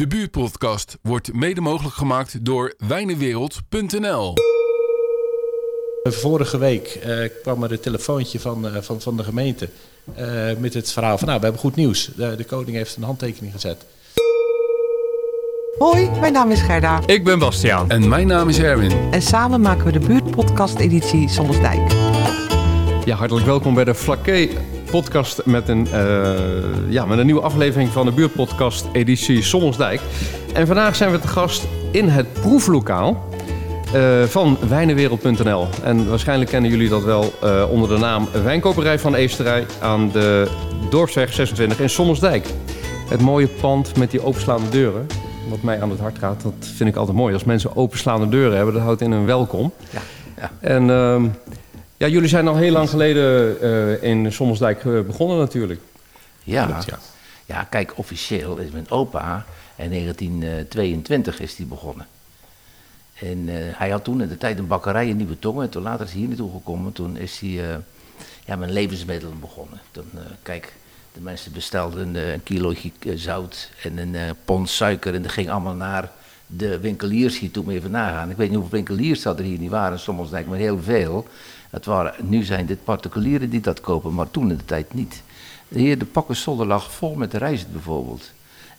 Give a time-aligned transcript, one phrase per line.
[0.00, 4.34] De buurtpodcast wordt mede mogelijk gemaakt door wijnenwereld.nl.
[6.02, 9.68] Vorige week eh, kwam er een telefoontje van, eh, van, van de gemeente
[10.14, 10.26] eh,
[10.58, 12.10] met het verhaal van nou, we hebben goed nieuws.
[12.16, 13.84] De, de koning heeft een handtekening gezet.
[15.78, 17.00] Hoi, mijn naam is Gerda.
[17.06, 17.90] Ik ben Bastiaan.
[17.90, 18.92] En mijn naam is Erwin.
[19.10, 21.92] En samen maken we de buurtpodcast editie Sondersdijk.
[23.04, 24.48] Ja, hartelijk welkom bij de Flaké
[24.90, 26.32] podcast met een, eh,
[26.88, 30.00] ja, met een nieuwe aflevering van de buurtpodcast editie Sommelsdijk.
[30.54, 33.28] En vandaag zijn we te gast in het proeflokaal
[33.94, 35.68] eh, van wijnenwereld.nl.
[35.82, 40.48] En waarschijnlijk kennen jullie dat wel eh, onder de naam Wijnkoperij van Eesterij aan de
[40.90, 42.46] Dorpsweg 26 in Sommelsdijk.
[43.08, 45.06] Het mooie pand met die openslaande deuren.
[45.48, 47.34] Wat mij aan het hart gaat, dat vind ik altijd mooi.
[47.34, 49.72] Als mensen openslaande deuren hebben, dat houdt in een welkom.
[49.90, 50.00] Ja,
[50.36, 50.50] ja.
[50.60, 51.24] En ehm,
[52.00, 55.80] ja, jullie zijn al heel lang geleden eh, in Sommelsdijk eh, begonnen natuurlijk.
[56.42, 56.66] Ja.
[56.66, 56.98] Klopt, ja.
[57.44, 59.44] ja, kijk, officieel is mijn opa
[59.76, 62.06] in 1922 is die begonnen.
[63.14, 65.62] En eh, hij had toen in de tijd een bakkerij in Nieuwe Tongen.
[65.62, 66.92] En toen later is hij hier naartoe gekomen.
[66.92, 67.76] Toen is hij eh,
[68.44, 69.80] ja, met levensmiddelen begonnen.
[69.90, 70.72] Toen, eh, kijk,
[71.12, 75.14] de mensen bestelden eh, een kilootje eh, zout en een eh, pond suiker.
[75.14, 76.10] En dat ging allemaal naar
[76.46, 78.30] de winkeliers hier toe even nagaan.
[78.30, 79.98] Ik weet niet hoeveel winkeliers dat er hier niet waren.
[79.98, 81.26] Soms denk ik maar heel veel.
[81.70, 85.22] Het waren, nu zijn dit particulieren die dat kopen, maar toen in de tijd niet.
[85.68, 88.30] Hier, de pakkensolder lag vol met rijst bijvoorbeeld.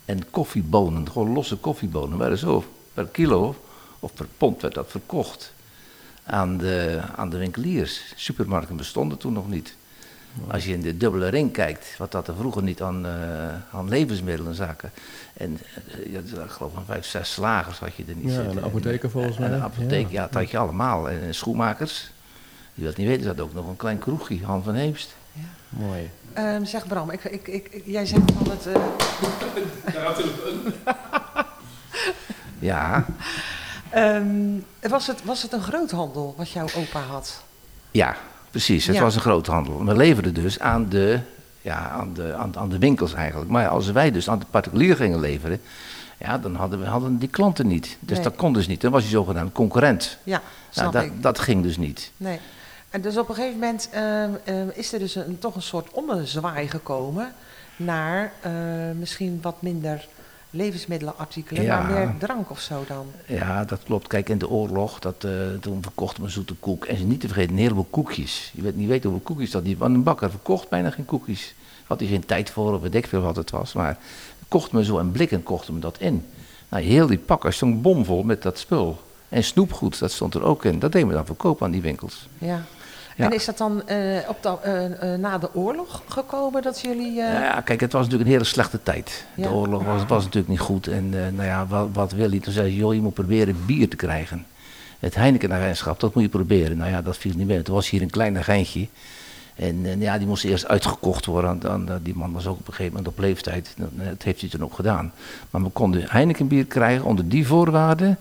[0.04, 3.54] En koffiebonen, gewoon losse koffiebonen, werden zo per kilo
[3.98, 5.52] of per pond werd dat verkocht
[6.24, 8.12] aan de, aan de winkeliers.
[8.16, 9.76] Supermarkten bestonden toen nog niet.
[10.48, 13.12] Als je in de dubbele ring kijkt, wat dat er vroeger niet aan, eh
[13.72, 14.90] aan levensmiddelen zaken.
[15.32, 15.58] En
[16.10, 18.50] ja, ik geloof van vijf, zes slagers had je er niet Ja, zitten.
[18.50, 19.52] en een apotheker volgens En mij.
[19.52, 20.20] een apotheek, Ja.
[20.20, 21.10] ja, dat had je allemaal.
[21.10, 22.11] En, en schoenmakers,
[22.82, 25.14] die dat niet weten, zat ook nog een klein kroegje, Han van Heemst.
[25.68, 26.10] Mooi.
[26.32, 28.66] Ehm, zeg Bram, ik, ik, ik, jij zegt van het...
[28.66, 28.74] eh,
[32.58, 33.04] Ja,
[33.90, 34.26] ehm,
[34.80, 37.42] was, het, was het een groothandel wat jouw opa had?
[37.90, 38.16] Ja,
[38.50, 38.86] precies.
[38.86, 39.02] Het Ja.
[39.02, 39.84] was een groothandel.
[39.84, 41.20] We leverden dus aan de,
[41.60, 43.50] ja, aan, de, aan, aan de winkels eigenlijk.
[43.50, 45.60] Maar ja, als wij dus aan de particulier gingen leveren,
[46.18, 47.96] ja, dan hadden we hadden die klanten niet.
[48.00, 48.24] Dus Nee.
[48.26, 48.80] dat kon dus niet.
[48.80, 50.18] Dan was je zogenaamd concurrent.
[50.24, 50.42] Ja,
[50.74, 51.22] Nou, dat, ik.
[51.22, 52.10] dat ging dus niet.
[52.16, 52.38] Nee.
[52.92, 55.90] En dus op een gegeven moment ehm, ehm, is er dus een, toch een soort
[55.92, 57.32] ommezwaai gekomen
[57.76, 58.52] naar eh,
[58.98, 60.08] misschien wat minder
[60.50, 61.82] levensmiddelenartikelen, Ja.
[61.82, 63.06] maar meer drank of zo dan.
[63.26, 64.06] Ja, dat klopt.
[64.06, 65.30] Kijk, in de oorlog, dat, eh,
[65.60, 66.84] toen verkochten we zoete koek.
[66.84, 68.50] En ze niet te vergeten, een heleboel koekjes.
[68.54, 69.76] Je weet niet weten hoeveel koekjes dat die...
[69.78, 71.54] Want een bakker verkocht bijna geen koekjes.
[71.86, 73.72] Had hij geen tijd voor, of weet ik veel wat het was.
[73.72, 73.98] Maar
[74.48, 76.26] kochten we zo in blikken, kochten we dat in.
[76.68, 79.00] Nou, heel die pakken stond bomvol met dat spul.
[79.28, 80.78] En snoepgoed, dat stond er ook in.
[80.78, 82.28] Dat deden we dan verkopen aan die winkels.
[82.38, 82.64] Ja.
[83.16, 83.24] Ja.
[83.24, 83.96] En is dat dan eh,
[84.28, 84.84] op eh,
[85.14, 87.20] eh, na de oorlog gekomen dat jullie...
[87.22, 89.24] eh, Ja, kijk, het was natuurlijk een hele slechte tijd.
[89.34, 90.86] De oorlog was, was natuurlijk niet goed.
[90.86, 92.38] En nou ja, wat, wat wil hij?
[92.38, 94.46] Toen zei hij, joh, je moet proberen bier te krijgen.
[94.98, 96.76] Het Heineken-agentschap, dat moet je proberen.
[96.76, 97.62] Nou ja, dat viel niet mee.
[97.62, 98.88] Toen was hier een klein agentje.
[99.54, 101.60] En eh, ja, die moest eerst uitgekocht worden.
[101.70, 103.74] Aan- die man was ook op een gegeven moment op leeftijd.
[103.76, 105.12] Dat, heeft hij toen ook gedaan.
[105.50, 108.18] Maar we konden Heineken-bier krijgen onder die voorwaarden.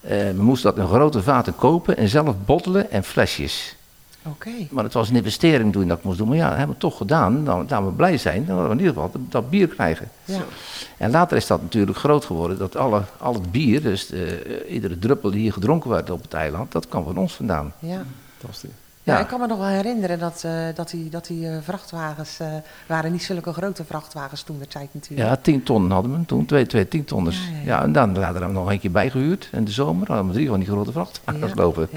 [0.00, 3.75] We moesten dat in grote vaten kopen en zelf bottelen en flesjes.
[4.28, 4.50] Oké.
[4.70, 6.28] Maar het was een investering toen je dat moest doen.
[6.28, 7.44] Maar ja, dat hebben we toch gedaan.
[7.44, 8.46] Dan laten we blij zijn.
[8.46, 10.08] Dan hadden we in ieder geval dat, dat bier krijgen.
[10.24, 10.40] Ja.
[10.96, 12.58] En later is dat natuurlijk groot geworden.
[12.58, 16.34] Dat alle, al het bier, dus de, iedere druppel die hier gedronken werd op het
[16.34, 17.72] eiland, dat kwam van ons vandaan.
[17.78, 18.04] Ja.
[18.38, 18.70] Fantastisch.
[19.06, 22.40] Ja, ik kan me nog wel herinneren dat, eh, dat die, dat die eh, vrachtwagens
[22.40, 22.46] eh,
[22.86, 25.28] waren niet zulke grote vrachtwagens toen de tijd natuurlijk.
[25.28, 26.46] Ja, tien ton hadden we toen.
[26.46, 27.38] Twee, twee tientonners.
[27.48, 29.48] Ja, Ja, en dan later we nog een keer bijgehuurd.
[29.52, 31.88] In de zomer hadden we drie van die grote vrachtwagens lopen.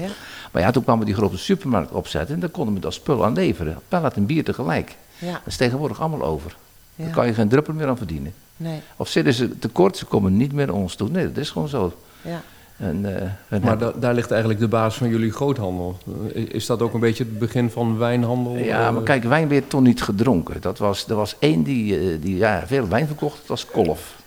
[0.52, 2.34] Maar ja, toen kwamen we die grote supermarkt opzetten.
[2.34, 3.78] En dan konden we dat spul aan leveren.
[3.88, 4.96] Pellet en bier tegelijk.
[5.18, 6.56] Ja, Dat is tegenwoordig allemaal over.
[6.96, 8.32] Daar kan je geen druppel meer aan verdienen.
[8.56, 11.08] Nee, Of zitten ze tekort, ze komen niet meer naar ons toe.
[11.08, 11.92] Nee, dat is gewoon zo.
[12.22, 12.42] ja.
[12.80, 15.98] En, eh, Maar da- daar ligt eigenlijk de basis van jullie groothandel.
[16.34, 18.56] Is dat ook een beetje het begin van wijnhandel?
[18.56, 20.60] ja, Eh, maar kijk, wijn werd toen niet gedronken.
[20.60, 24.18] Dat was, er was één die, eh, die ja, veel wijn verkocht, dat was Kolf.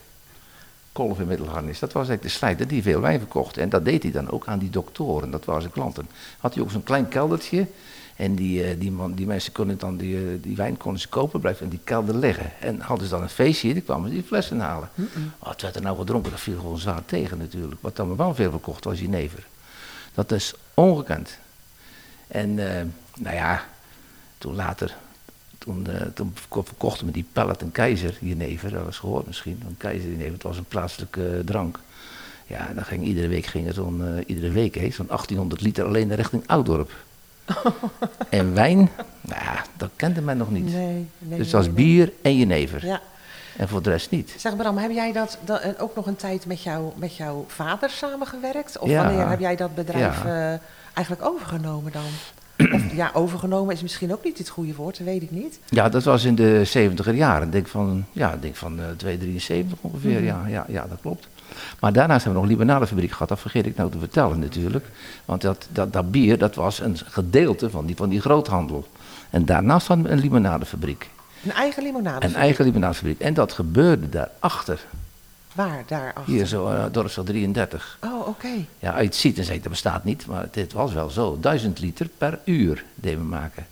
[0.92, 3.57] Kolf in Middelharnis, dat was eigenlijk de slijter die veel wijn verkocht.
[3.57, 6.07] En dat deed hij dan ook aan die doktoren, dat waren zijn klanten.
[6.39, 7.66] Had hij ook zo'n klein keldertje.
[8.24, 11.08] En die, eh, die, man, die mensen konden dan die, eh, die wijn konden ze
[11.08, 12.52] kopen, blijven in die kelder liggen.
[12.60, 14.90] En hadden ze dan een feestje, dan kwamen ze die flessen halen.
[15.40, 16.31] Wat werd er nou gedronken?
[16.31, 17.81] Dat viel gewoon zwaar tegen natuurlijk.
[17.81, 19.46] Wat dan wel veel verkocht was jenever.
[20.14, 21.38] Dat is ongekend.
[22.28, 22.86] En eh,
[23.18, 23.66] nou ja,
[24.38, 24.96] toen later,
[25.58, 28.72] toen, toen verko- verkochten we die Pellet en Keizer jenever.
[28.72, 30.34] Dat was gehoord misschien, een Keizer jenever.
[30.34, 31.80] Het was een plaatselijke drank.
[32.48, 36.44] Ja, dan ging iedere week ging er zo'n, iedere week, zo'n 1800 liter alleen richting
[36.48, 36.92] Oudorp.
[38.30, 38.90] en wijn,
[39.22, 40.74] nou dat kende men nog niet.
[40.74, 41.38] Nee, nee.
[41.38, 42.86] dus dat was nee, bier en jenever.
[42.86, 43.01] Ja.
[43.57, 44.36] En voor de rest niet.
[44.38, 47.90] Zeg Bram, heb jij dat, dat ook nog een tijd met, jou, met jouw vader
[47.90, 48.78] samengewerkt?
[48.80, 49.04] Of Ja.
[49.06, 50.51] wanneer heb jij dat bedrijf Ja.
[50.54, 50.60] eh,
[50.94, 52.04] eigenlijk overgenomen dan?
[52.74, 55.60] Of ja, overgenomen is misschien ook niet het goede woord, dat weet ik niet.
[55.69, 57.46] Ja, dat was in de 70er jaren.
[57.46, 60.12] Ik denk van, ja, denk van eh 273 ongeveer.
[60.18, 60.25] Mhm.
[60.25, 61.28] ja, ja, ja, dat klopt.
[61.79, 63.27] Maar daarnaast hebben we nog een limonadefabriek gehad.
[63.27, 64.85] Dat vergeet ik nou te vertellen natuurlijk.
[65.25, 68.88] Want dat, dat, dat bier, dat was een gedeelte van die, van die groothandel.
[69.29, 71.09] En daarnaast hadden we een limonadefabriek.
[71.44, 72.25] Een eigen limonade.
[72.25, 73.19] Een eigen limonadefabriek.
[73.19, 74.79] En dat gebeurde daarachter.
[75.53, 76.33] Waar, daarachter?
[76.33, 77.97] Hier zo, uh, Dorpsweg 33.
[78.03, 78.65] Oh, oké.
[78.79, 80.25] Ja, als je het ziet, dan zeg ik, dat bestaat niet.
[80.25, 81.38] Maar het was wel zo.
[81.39, 83.65] 1000 liter per uur deden we maken.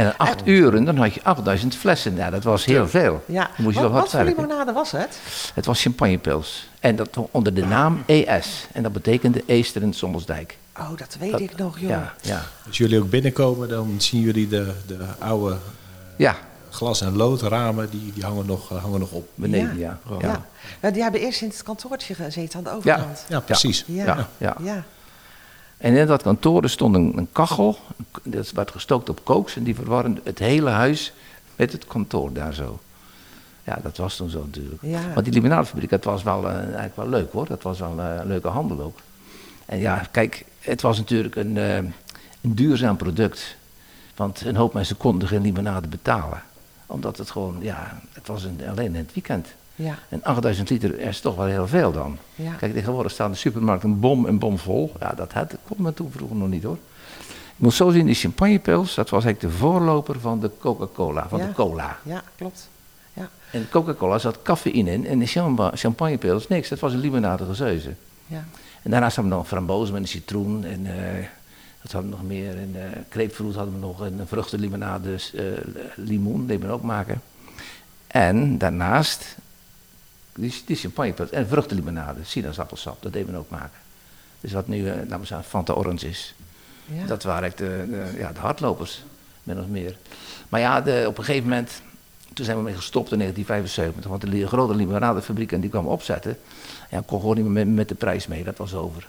[0.00, 2.16] En in acht uren, dan had je 8000 flessen.
[2.16, 3.24] Ja, dat was heel veel.
[3.26, 3.42] Ja.
[3.56, 5.18] Dan moest je wat voor limonade was het?
[5.54, 6.68] Het was champagnepils.
[6.80, 8.66] En dat onder de naam ES.
[8.72, 10.56] En dat betekende Eesteren Sommelsdijk.
[10.78, 11.88] Oh, dat weet Dat- ik nog, joh.
[11.88, 12.42] Ja, ja.
[12.66, 15.56] Als jullie ook binnenkomen, dan zien jullie de, de oude
[16.16, 16.36] ja
[16.70, 19.28] glas- en loodramen, die, die hangen, nog, eh, hangen nog op.
[19.34, 19.98] beneden, ja.
[20.08, 20.16] Ja.
[20.20, 20.44] ja.
[20.80, 23.24] Nou, die hebben eerst in het kantoortje gezeten aan de overkant.
[23.28, 23.84] Ja, precies.
[23.86, 24.04] Ja.
[24.04, 24.56] Ja, ja.
[24.62, 24.84] ja.
[25.80, 27.78] En in dat kantoor stond een, een kachel.
[28.22, 29.56] Dat werd gestookt op kooks.
[29.56, 31.12] En die verwarmde het hele huis
[31.56, 32.78] met het kantoor daar zo.
[33.64, 34.82] Ja, dat was toen zo natuurlijk.
[34.82, 35.12] Ja.
[35.12, 37.46] Want die limonadefabriek, dat was wel, eh, eigenlijk wel leuk hoor.
[37.46, 38.98] Dat was wel eh, een leuke handel ook.
[39.66, 43.56] En ja, kijk, het was natuurlijk een, eh, een duurzaam product.
[44.16, 46.42] Want een hoop mensen konden geen limonade betalen.
[46.86, 49.48] Omdat het gewoon, ja, het was een, alleen in het weekend.
[49.82, 49.98] Ja.
[50.08, 52.18] En 8000 liter is toch wel heel veel dan.
[52.34, 52.52] Ja.
[52.52, 54.92] Kijk, tegenwoordig staan de supermarkt een bom en bom vol.
[55.00, 56.78] Ja, dat had, kon men toen vroeger nog niet hoor.
[57.56, 61.38] Je moet zo zien, die champagnepils, dat was eigenlijk de voorloper van de Coca-Cola, van
[61.38, 61.46] Ja.
[61.46, 61.98] de cola.
[62.02, 62.68] Ja, klopt.
[63.12, 63.28] Ja.
[63.50, 66.68] En Coca-Cola zat cafeïne in en de champa- champagnepils niks.
[66.68, 67.94] Dat was een limonade gezeuze.
[68.26, 68.44] Ja.
[68.82, 71.24] En daarnaast hadden we nog frambozen met een citroen en eh
[71.82, 72.56] wat hadden we nog meer?
[72.56, 72.76] En
[73.08, 75.44] grapefruit hadden we nog, en een vruchtenlimonade, eh
[75.96, 77.20] limoen, deden we ook maken.
[78.06, 79.36] En daarnaast
[80.40, 83.78] die, die champagnepils en vruchtenlimonade, sinaasappelsap, dat deden we ook maken.
[84.40, 86.34] Dus wat nu, eh, laten we zeggen, Fanta Orange is.
[86.86, 87.06] Ja.
[87.06, 89.02] Dat waren echt de, de- ja, de hardlopers,
[89.42, 89.96] min of meer.
[90.48, 91.82] Maar ja, de, op een gegeven moment,
[92.34, 96.38] toen zijn we mee gestopt in 1975, want de grote limonadefabriek en die kwam opzetten.
[96.90, 99.06] Ja, kon gewoon niet meer met, met de prijs mee, dat was over.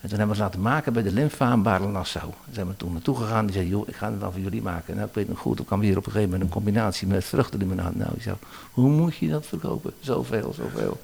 [0.00, 2.24] En toen hebben we ze laten maken bij de Lymfa in Baarle-Nassau.
[2.44, 3.46] Daar zijn we toen naartoe gegaan.
[3.46, 4.94] Die zei, joh, ik ga het dan voor jullie maken.
[4.96, 7.24] Nou, ik weet nog goed, toen kwam hier op een gegeven moment een combinatie met
[7.24, 7.96] vruchtenlimonade.
[7.96, 8.36] Nou, ik zei,
[8.72, 9.92] hoe moet je dat verkopen?
[10.00, 11.00] Zoveel, zoveel.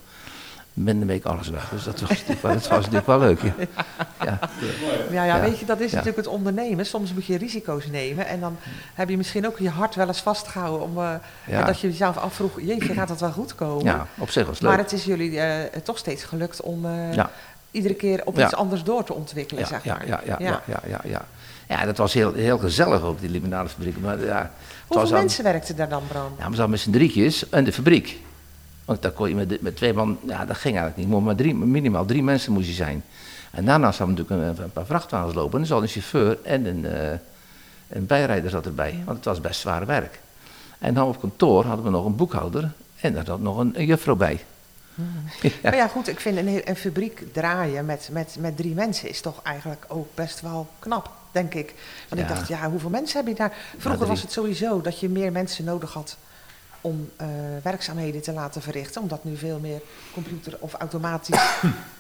[0.78, 1.68] Ben een week alles weg.
[1.68, 3.40] Dus dat was natuurlijk wel, dat was natuurlijk wel leuk.
[3.50, 3.52] Ja.
[4.24, 4.38] Ja.
[5.10, 5.40] Ja, ja, Ja.
[5.40, 5.96] weet je, dat is Ja.
[5.96, 6.86] natuurlijk het ondernemen.
[6.86, 8.26] Soms moet je risico's nemen.
[8.26, 8.56] En dan
[8.94, 10.82] heb je misschien ook je hart wel eens vastgehouden.
[10.82, 11.14] Om, eh,
[11.46, 11.64] Ja.
[11.64, 13.84] Dat je jezelf afvroeg, jeetje, gaat dat wel goed komen?
[13.84, 14.70] ja, op zich was het leuk.
[14.70, 17.30] Maar het is jullie eh, toch steeds gelukt om eh, Ja.
[17.76, 20.06] Iedere keer op iets anders door te ontwikkelen, ja, zeg maar.
[20.06, 21.22] ja, ja, ja, ja, ja,
[21.68, 21.84] ja.
[21.84, 24.00] Dat was heel, heel gezellig ook, die limonadefabriek.
[24.00, 24.50] Maar ja,
[24.86, 26.32] Hoeveel mensen werkten daar dan, Bram?
[26.38, 28.20] Ja, we zaten met z'n drietjes en de fabriek.
[28.84, 31.08] Want daar kon je met, met twee man, ja, dat ging eigenlijk niet.
[31.08, 33.04] Maar, maar drie, minimaal drie mensen moest je zijn.
[33.50, 35.54] En daarnaast hadden we natuurlijk een, een paar vrachtwagens lopen.
[35.54, 37.18] En er zat een chauffeur en een, eh,
[37.88, 39.02] een bijrijder zat erbij.
[39.04, 40.20] Want het was best zwaar werk.
[40.78, 42.70] En dan op kantoor hadden we nog een boekhouder.
[43.00, 44.44] En daar zat nog een, een juffrouw bij.
[45.42, 45.50] Ja.
[45.62, 49.20] Maar ja, goed, ik vind een, een fabriek draaien met, met, met drie mensen is
[49.20, 51.74] toch eigenlijk ook best wel knap, denk ik.
[52.08, 52.34] Want ik Ja.
[52.34, 53.52] dacht, ja, hoeveel mensen heb je daar?
[53.78, 56.16] Vroeger was het sowieso dat je meer mensen nodig had
[56.80, 57.26] om eh,
[57.62, 59.02] werkzaamheden te laten verrichten.
[59.02, 59.80] Omdat nu veel meer
[60.12, 61.40] computer of automatisch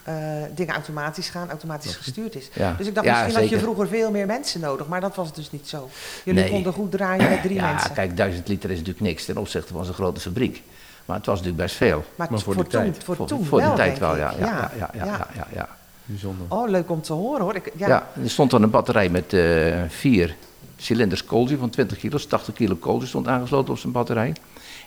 [0.02, 0.14] eh,
[0.54, 2.48] dingen automatisch gaan, automatisch gestuurd is.
[2.52, 2.72] Ja.
[2.78, 5.32] Dus ik dacht, Ja, misschien had je vroeger veel meer mensen nodig, maar dat was
[5.34, 5.90] dus niet zo.
[6.24, 6.50] Jullie Nee.
[6.50, 7.92] konden goed draaien met drie ja, mensen.
[7.92, 10.62] kijk, duizend liter is natuurlijk niks ten opzichte van zo'n grote fabriek.
[11.06, 12.04] Maar het was natuurlijk best veel.
[12.14, 13.04] maar, Maar voor voor, de toen, tijd.
[13.04, 14.32] voor, voor toen voor wel, die tijd denk wel, ja.
[14.38, 15.68] Ja, ja, ja, ja, ja, ja, ja.
[16.04, 16.46] Bijzonder.
[16.48, 17.54] Oh, leuk om te horen hoor.
[17.54, 20.36] Ik, ja, Ja, er stond dan een batterij met eh, vier
[20.76, 24.32] cilinders koolzuur van 20 kilo, 80 kilo koolzuur stond aangesloten op zijn batterij.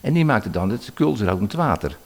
[0.02, 1.98] En die maakte dan het koolzuurhoudend water.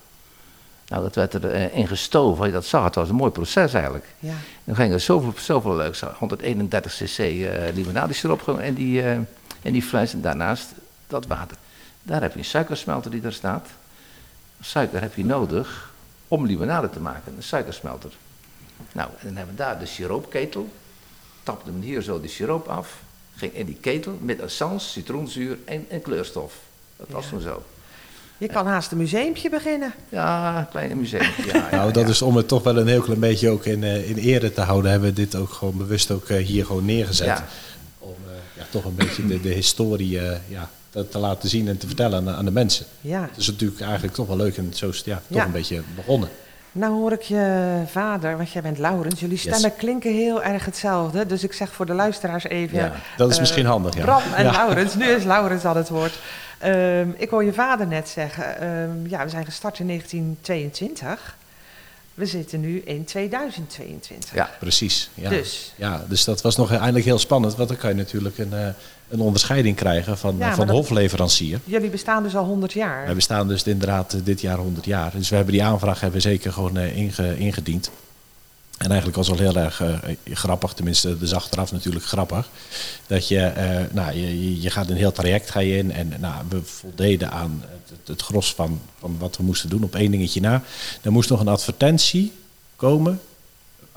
[0.88, 3.74] Nou, dat werd erin in gestoven, als je dat zag, het was een mooi proces
[3.74, 4.06] eigenlijk.
[4.20, 4.34] ja.
[4.64, 9.18] Dan ging er zoveel, zoveel leuks, 131 cc eh limonade siroop gewoon in die, eh,
[9.62, 10.72] in die fles en daarnaast
[11.08, 11.58] dat water.
[12.04, 13.68] Daar heb je een suikersmelter die daar staat.
[14.64, 15.92] Suiker heb je nodig
[16.28, 18.12] om limonade te maken, een suikersmelter.
[18.92, 20.70] Nou, en dan hebben we daar de siroopketel.
[21.44, 23.02] Tapte hem hier zo de siroop af.
[23.36, 26.54] Ging in die ketel met essence, citroenzuur en, en kleurstof.
[26.98, 27.30] Dat was Ja.
[27.30, 27.64] toen zo.
[28.38, 29.94] Je kan haast een museumpje beginnen.
[30.10, 31.22] Ja, een kleine museum.
[31.46, 32.10] Ja, ja, Nou, dat ja.
[32.10, 34.62] is om het toch wel een heel klein beetje ook in, eh, in ere te
[34.62, 37.26] houden, hebben we dit ook gewoon bewust ook eh, hier gewoon neergezet.
[37.28, 37.48] Ja.
[38.00, 40.10] Om eh, ja, toch een beetje de, de historie
[40.48, 42.86] ja, te, te laten zien en te vertellen aan, de- aan de mensen.
[43.02, 43.22] Ja.
[43.22, 45.46] Het is natuurlijk eigenlijk toch wel leuk en zo is het ja, toch Ja.
[45.46, 46.30] een beetje begonnen.
[46.72, 49.20] Nou hoor ik je vader, want jij bent Laurens.
[49.20, 51.26] Jullie stemmen klinken heel erg hetzelfde.
[51.26, 52.78] Dus ik zeg voor de luisteraars even...
[52.78, 54.02] Ja, dat is eh, misschien handig, ja.
[54.04, 54.52] Bram en Ja.
[54.52, 54.96] Laurens.
[54.96, 56.20] Nu is Laurens aan het woord.
[56.60, 61.36] Ehm, ik hoor je vader net zeggen, ehm, ja, we zijn gestart in 1922.
[62.14, 64.34] We zitten nu in 2022.
[64.34, 64.50] Ja.
[64.60, 65.10] Precies.
[65.14, 65.30] Ja.
[65.30, 65.74] Dus.
[65.76, 67.56] Ja, dus dat was nog eindelijk heel spannend.
[67.56, 68.68] Want dan kan je natuurlijk een, eh,
[69.14, 71.60] een onderscheiding krijgen van, Ja, van maar de hofleverancier.
[71.64, 73.06] Jullie bestaan dus al 100 jaar.
[73.06, 75.12] Wij bestaan dus inderdaad eh, dit jaar 100 jaar.
[75.12, 77.92] Dus we hebben die aanvraag hebben we zeker gewoon eh, inge- ingediend.
[78.78, 79.98] En eigenlijk was het wel heel erg eh,
[80.34, 82.50] grappig, tenminste, dus achteraf natuurlijk grappig.
[83.08, 86.14] Dat je, eh, nou, je, je- je gaat een heel traject ga je in en
[86.20, 90.12] nou, we voldeden aan het, het gros van, van wat we moesten doen op één
[90.12, 90.62] dingetje na.
[91.02, 92.32] Er moest nog een advertentie
[92.76, 93.20] komen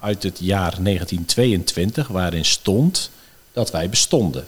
[0.00, 3.10] uit het jaar 1922 waarin stond
[3.52, 4.44] dat wij bestonden.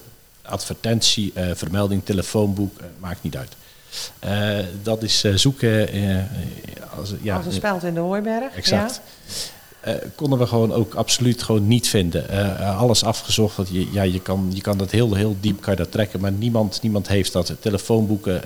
[0.48, 3.56] Advertentie, eh, vermelding, telefoonboek, eh, maakt niet uit.
[4.18, 5.88] Eh, dat is zoeken.
[6.96, 8.54] als, ja, Als een speld in de hooiberg.
[8.54, 9.00] Exact.
[10.14, 12.28] Konden we gewoon ook absoluut gewoon niet vinden.
[12.76, 13.56] Alles afgezocht.
[13.56, 16.20] Want je, ja, je, kan, je kan dat heel, heel diep kan je dat trekken.
[16.20, 17.52] Maar niemand, niemand heeft dat.
[17.60, 18.42] Telefoonboeken,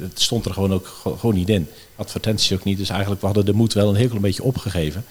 [0.00, 1.68] het stond er gewoon ook gewoon niet in.
[1.96, 2.78] Advertenties ook niet.
[2.78, 5.04] Dus eigenlijk we hadden de moed wel een heel klein beetje opgegeven.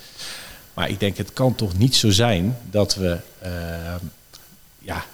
[0.74, 3.18] Maar ik denk, het kan toch niet zo zijn dat we
[4.80, 5.06] ja,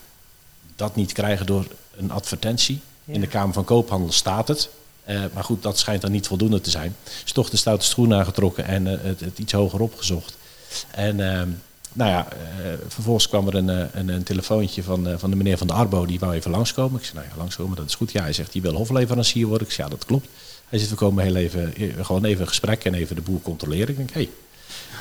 [0.79, 1.65] dat niet krijgen door
[1.97, 2.79] een advertentie.
[3.05, 4.69] In de Kamer van Koophandel staat het.
[5.03, 6.95] Eh, maar goed, dat schijnt dan niet voldoende te zijn.
[7.23, 10.37] Dus toch de stoute schoen aangetrokken en eh, het, het iets hoger opgezocht.
[10.91, 11.49] En ehm,
[11.93, 12.37] nou ja, eh,
[12.87, 16.05] vervolgens kwam er een, een, een telefoontje van, van de meneer van de Arbo.
[16.05, 16.99] Die wou even langskomen.
[16.99, 18.11] Ik zei, nou ja, langskomen, dat is goed.
[18.11, 19.67] Ja, hij zegt, die wil hofleverancier worden.
[19.67, 20.27] Ik zei, ja, dat klopt.
[20.69, 23.89] Hij zegt, we komen heel even, gewoon even een gesprek en even de boel controleren.
[23.89, 24.29] Ik denk, hé, hey,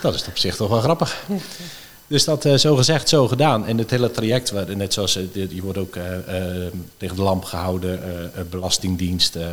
[0.03, 1.25] dat is op zich toch wel grappig.
[2.09, 3.67] Dus dat eh, zo gezegd, zo gedaan.
[3.67, 6.17] En het hele traject, waar- net zoals eh, die, die wordt ook eh,
[6.67, 9.53] eh, tegen de lamp gehouden, eh, eh, belastingdienst, eh, eh,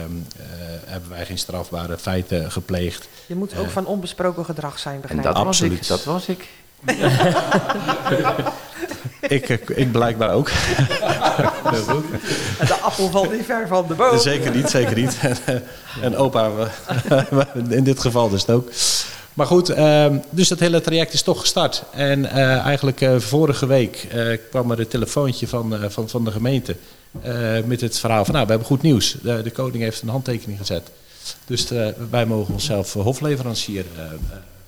[0.85, 3.07] hebben wij geen strafbare feiten gepleegd.
[3.25, 5.43] Je moet ook van onbesproken gedrag zijn, En begrijp dat ik.
[5.43, 5.71] was ik.
[5.71, 5.87] Absoluut.
[5.87, 6.47] Dat was ik.
[9.21, 10.47] Ik, eh, ik blijkbaar ook.
[12.67, 14.19] De appel valt niet ver van de boom.
[14.19, 15.17] Zeker niet, zeker niet.
[16.01, 18.69] En, eh, opa, we- in dit geval dus ook.
[19.35, 21.83] Maar goed, ehm, dus dat hele traject is toch gestart.
[21.91, 26.31] En eh, eigenlijk eh, vorige week eh, kwam er een telefoontje van, van, van de
[26.31, 26.75] gemeente.
[27.65, 29.15] met het verhaal van, nou, we hebben goed nieuws.
[29.21, 30.89] De, de koning heeft een handtekening gezet.
[31.45, 31.67] Dus
[32.09, 33.85] wij mogen onszelf hofleverancier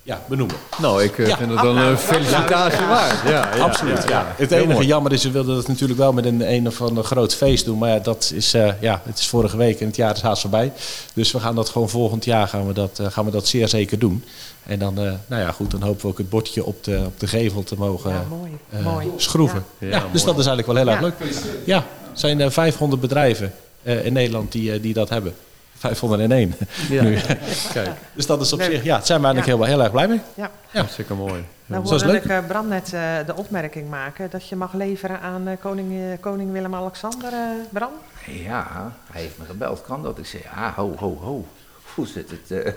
[0.08, 0.56] ja, benoemen.
[0.82, 1.38] Nou, ik eh, Ja.
[1.38, 3.22] vind het dan een felicitatie waard.
[3.30, 4.34] Ja, ja, Absoluut, ja.
[4.36, 7.36] Het enige jammer is, we wilden dat natuurlijk wel met een een of ander groot
[7.36, 7.78] feest doen.
[7.78, 10.42] Maar ja, dat is, eh, ja, het is vorige week en het jaar is haast
[10.42, 10.72] voorbij.
[11.14, 13.68] Dus we gaan dat gewoon volgend jaar gaan we dat, eh, gaan we dat zeer
[13.68, 14.24] zeker doen.
[14.66, 17.20] En dan, eh, nou ja, goed, dan hopen we ook het bordje op de, op
[17.20, 18.52] de gevel te mogen Ja, mooi.
[18.70, 19.08] eh, mooi.
[19.18, 19.66] schroeven.
[19.78, 19.88] Ja.
[19.88, 20.26] Ja, Ja, dus mooi.
[20.36, 21.26] dat is eigenlijk wel heel erg Ja.
[21.28, 21.34] leuk.
[21.66, 21.84] Ja, er
[22.20, 25.34] zijn eh, 500 bedrijven eh, in Nederland die, eh, die dat hebben.
[25.77, 26.53] 501.
[26.89, 27.03] Ja.
[27.03, 27.17] Nu.
[27.74, 28.72] Kijk, Dus dat is op Leuk.
[28.72, 29.65] zich, ja, daar zijn we eigenlijk Ja.
[29.65, 30.22] heel, heel erg blij mee.
[30.34, 30.50] Ja.
[30.74, 31.43] hartstikke mooi.
[31.65, 32.24] Nou hoorde leuk.
[32.24, 36.19] ik eh, Bram net eh, de opmerking maken dat je mag leveren aan eh, koning,
[36.19, 37.89] koning Willem-Alexander, eh, Bram.
[38.25, 39.81] Ja, hij heeft me gebeld.
[39.88, 40.17] Kan dat?
[40.17, 41.46] Ik zei, ah, ho, ho, ho.
[41.96, 42.51] Hoe zit het?
[42.65, 42.74] eh?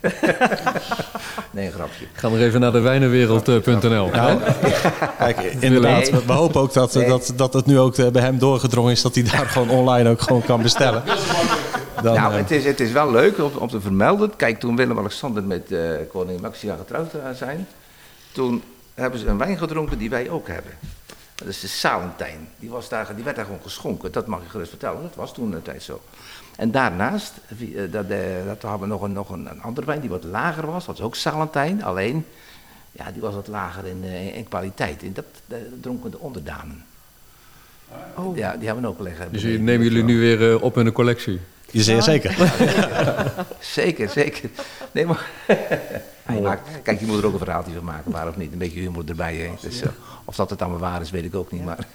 [1.50, 2.04] nee, een grapje.
[2.12, 4.08] Ga nog even naar de wijnenwereld.nl.
[4.10, 4.38] Nou,
[5.18, 6.10] kijk, inderdaad.
[6.10, 6.20] Nee.
[6.26, 7.08] We, hopen ook dat, Nee.
[7.08, 10.20] dat, dat het nu ook bij hem doorgedrongen is dat hij daar gewoon online ook
[10.20, 11.02] gewoon kan bestellen.
[12.06, 14.36] Dan, nou, eh, het is, het is wel leuk om, om te vermelden.
[14.36, 15.80] Kijk, toen Willem-Alexander met eh,
[16.12, 17.66] koningin Maxima getrouwd zijn,
[18.32, 18.62] toen
[18.94, 20.72] hebben ze een wijn gedronken die wij ook hebben.
[21.34, 22.48] Dat is de Salentijn.
[22.58, 24.12] Die, was daar, die werd daar gewoon geschonken.
[24.12, 25.02] Dat mag ik gerust vertellen.
[25.02, 26.00] Dat was toen de tijd zo.
[26.56, 28.08] En daarnaast, eh, dat,
[28.46, 30.86] dat hadden we nog een, nog een, een andere wijn die wat lager was.
[30.86, 31.84] Dat was ook Salentijn.
[31.84, 32.24] Alleen,
[32.92, 35.02] ja, die was wat lager in, eh, in kwaliteit.
[35.02, 36.84] En dat eh, dronken de onderdanen.
[38.16, 39.32] Oh, Ja, die hebben we ook liggen.
[39.32, 41.40] Dus die nemen jullie nu weer op in de collectie.
[41.72, 42.52] Je zeer zeker.
[43.60, 44.50] Zeker, zeker.
[44.92, 45.26] Nee, maar...
[46.22, 48.52] Hij maakt, kijk, je moet er ook een verhaaltje van maken, waar of niet.
[48.52, 49.34] Een beetje humor erbij.
[49.36, 49.50] Hè.
[49.60, 49.88] Dus, eh,
[50.24, 51.64] of dat het allemaal waar is, weet ik ook niet.
[51.64, 51.86] Maar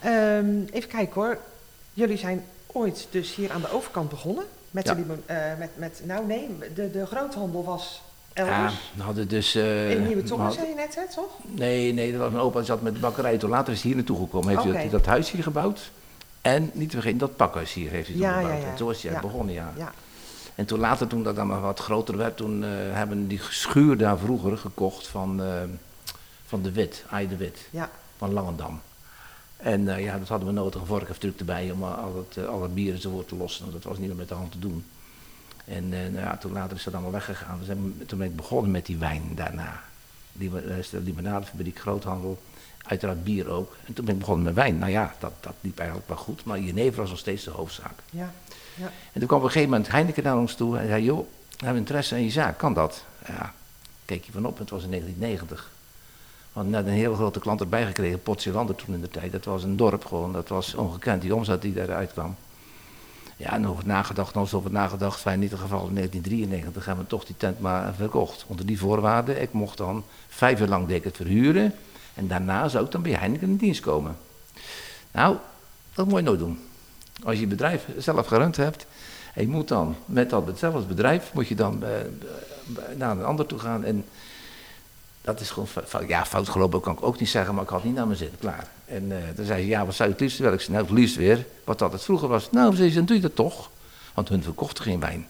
[0.00, 1.38] Ehm, even kijken hoor.
[1.92, 4.44] Jullie zijn ooit dus hier aan de overkant begonnen.
[4.70, 4.96] Met, Ja.
[5.26, 8.02] eh, met, met nou nee, de, de groothandel was
[8.34, 8.80] ja, elders.
[8.96, 9.54] we hadden dus...
[9.54, 11.30] eh, in Nieuwe we Tongen, zei je net, hè, toch?
[11.42, 13.38] Nee, nee, dat was mijn opa die zat met de bakkerij.
[13.38, 14.48] Toen later is hij hier naartoe gekomen.
[14.48, 14.72] Heeft Oké.
[14.72, 15.90] hij dat, dat huis hier gebouwd.
[16.44, 18.62] En niet te vergeten, dat pakhuis hier heeft hij toen Ja, ja, gebouwd.
[18.62, 18.68] ja.
[18.68, 19.72] En toen was hij begonnen, ja.
[19.76, 19.92] Ja.
[20.54, 24.18] En toen later, toen dat allemaal wat groter werd, toen eh, hebben die schuur daar
[24.18, 25.62] vroeger gekocht van, eh,
[26.46, 27.68] van de Wit, Ai de Wit.
[27.70, 27.90] Ja.
[28.16, 28.80] van Langendam.
[29.56, 32.74] En eh, ja, dat hadden we nodig, een vorkafdruk erbij om al het, al het
[32.74, 33.62] bier enzovoort te lossen.
[33.62, 34.84] Want dat was niet meer met de hand te doen.
[35.64, 37.58] En nou ja, toen later is dat allemaal weggegaan.
[37.58, 39.82] We zijn, toen ben ik begonnen met die wijn daarna.
[40.32, 42.38] Die, is de limonadefabriek, groothandel,
[42.86, 43.76] uiteraard bier ook.
[43.86, 44.78] En toen ben ik begonnen met wijn.
[44.78, 47.98] Nou ja, dat, dat liep eigenlijk wel goed, maar jenever was nog steeds de hoofdzaak.
[48.10, 48.32] Ja.
[48.76, 48.90] Ja.
[49.12, 51.26] En toen kwam op een gegeven moment Heineken naar ons toe en zei, joh,
[51.58, 53.04] we hebben interesse in je zaak, kan dat?
[53.26, 53.52] Ja,
[54.04, 55.70] keek je van op, het was in 1990.
[56.52, 59.32] We hadden net een hele grote klant erbij gekregen, Potzielander toen in de tijd.
[59.32, 62.36] Dat was een dorp gewoon, dat was ongekend, die omzet die daaruit kwam.
[63.36, 65.26] Ja, nog nagedacht, nog zoveel nagedacht.
[65.26, 68.44] In ieder geval in 1993 hebben we toch die tent maar verkocht.
[68.46, 71.74] Onder die voorwaarden, ik mocht dan vijf jaar lang deed ik het verhuren.
[72.14, 74.16] En daarna zou ik dan bij Heineken in dienst komen.
[75.10, 75.36] Nou,
[75.94, 76.58] dat moet je nooit doen.
[77.24, 78.86] Als je bedrijf zelf gerund hebt,
[79.34, 82.06] en je moet dan met datzelfde bedrijf, moet je dan eh, eh,
[82.96, 83.84] naar een ander toe gaan.
[83.84, 84.04] En
[85.20, 86.08] dat is gewoon fout.
[86.08, 88.30] Ja, fout gelopen kan ik ook niet zeggen, maar ik had niet naar mijn zin.
[88.38, 88.66] Klaar.
[88.84, 90.54] En uh, dan zei ze, ja, wat zou je het liefst willen?
[90.54, 92.50] Ik zei, nou, het liefst weer, wat dat het vroeger was.
[92.50, 93.70] Nou, zei ze, dan doe je dat toch.
[94.14, 95.26] Want hun verkochten geen wijn.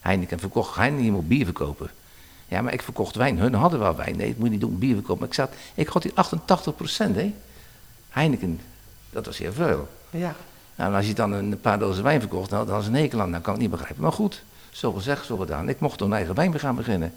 [0.00, 1.90] Heineken verkocht, Heineken moet bier verkopen.
[2.50, 3.38] Ja, maar ik verkocht wijn.
[3.38, 4.16] Hun hadden wel wijn.
[4.16, 5.18] Nee, dat moet je niet doen, bier verkopen.
[5.18, 7.34] Maar ik zat, ik had die 88 procent, hè.
[8.08, 8.60] Heineken,
[9.10, 9.88] dat was heel veel.
[10.10, 10.34] Ja.
[10.74, 13.32] Nou, als je dan een paar dozen wijn verkocht, nou, dan was een hekel aan.
[13.32, 14.02] Dan kan ik niet begrijpen.
[14.02, 15.68] Maar goed, zo gezegd, zo gedaan.
[15.68, 17.12] Ik mocht een eigen wijn gaan beginnen.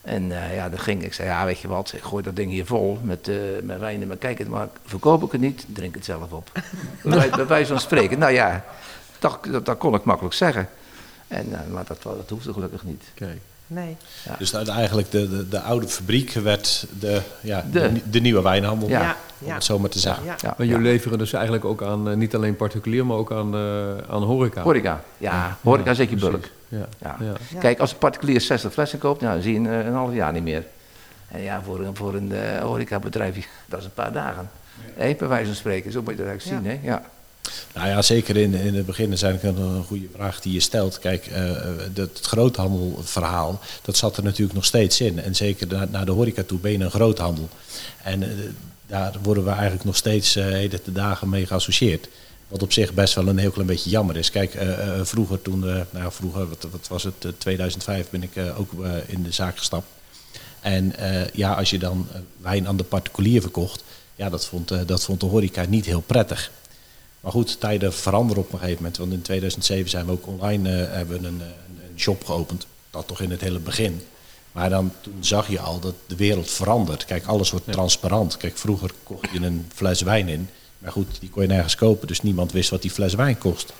[0.00, 1.14] En uh, ja, dan ging ik.
[1.14, 4.06] zei, ja, weet je wat, ik gooi dat ding hier vol met, uh, met wijn.
[4.06, 6.50] Maar kijk het maar, verkoop ik het niet, drink het zelf op.
[7.02, 8.18] bij, bij wijze van spreken.
[8.18, 8.64] Nou ja,
[9.18, 10.68] dat, dat, dat kon ik makkelijk zeggen.
[11.28, 13.04] En, uh, maar dat, dat hoefde gelukkig niet.
[13.14, 13.40] Kijk.
[13.66, 13.96] Nee.
[14.24, 14.34] Ja.
[14.38, 18.88] Dus eigenlijk de, de, de, oude fabriek werd de, ja, de, de, de nieuwe wijnhandel,
[18.88, 19.16] Ja, ja.
[19.38, 20.24] om het zo maar te zeggen.
[20.24, 20.34] Ja.
[20.40, 23.54] Ja, Maar jullie leveren dus eigenlijk ook aan, eh, niet alleen particulier, maar ook aan,
[23.54, 24.62] eh, aan horeca.
[24.62, 26.48] Horeca, ja, horeca is zeker bulk.
[26.68, 26.86] Ja.
[26.98, 27.16] Ja.
[27.20, 27.32] Ja.
[27.52, 27.58] Ja.
[27.60, 30.32] Kijk, als een particulier 60 flessen koopt, nou, dan zie je een, een half jaar
[30.32, 30.64] niet meer.
[31.28, 34.50] En ja, voor een, voor een uh, horecabedrijf, dat is een paar dagen.
[34.94, 36.70] Hé, bij wijze van spreken, zo moet je dat eigenlijk Ja.
[36.70, 36.88] zien, hè?
[36.88, 37.02] Ja.
[37.74, 40.98] Nou ja, zeker in, in het begin is eigenlijk een, goede vraag die je stelt.
[40.98, 41.50] Kijk, eh,
[41.92, 45.20] dat, het groothandelverhaal, dat zat er natuurlijk nog steeds in.
[45.20, 47.48] En zeker naar, naar de horeca toe ben je een groothandel.
[48.02, 48.28] En eh,
[48.86, 52.08] daar worden we eigenlijk nog steeds eh heden te dagen mee geassocieerd.
[52.48, 54.30] Wat op zich best wel een heel klein beetje jammer is.
[54.30, 58.22] Kijk, eh, eh, vroeger toen, eh, nou vroeger, wat, wat was het, eh, 2005 ben
[58.22, 59.86] ik eh, ook eh, in de zaak gestapt.
[60.64, 63.84] En eh, ja, als je dan eh, wijn aan de particulier verkocht,
[64.14, 66.50] ja, dat vond, eh, dat vond de horeca niet heel prettig.
[67.24, 68.96] Maar goed, tijden veranderen op een gegeven moment.
[68.96, 72.24] Want in 2007 zijn we ook online eh, hebben we een, eh, een, een shop
[72.24, 72.66] geopend.
[72.90, 74.02] Dat toch in het hele begin.
[74.52, 77.04] Maar dan toen zag je al dat de wereld verandert.
[77.04, 78.36] Kijk, alles wordt transparant.
[78.36, 80.48] Kijk, vroeger kocht je een fles wijn in.
[80.78, 82.06] Maar goed, die kon je nergens kopen.
[82.06, 83.72] Dus niemand wist wat die fles wijn kost.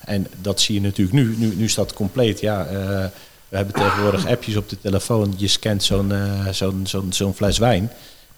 [0.00, 1.36] En dat zie je natuurlijk nu.
[1.36, 2.40] Nu, nu is dat compleet.
[2.40, 3.06] Ja, eh,
[3.48, 5.34] we hebben tegenwoordig appjes op de telefoon.
[5.36, 6.12] Je scant zo'n
[6.50, 7.90] zo'n zo'n zo'n fles wijn.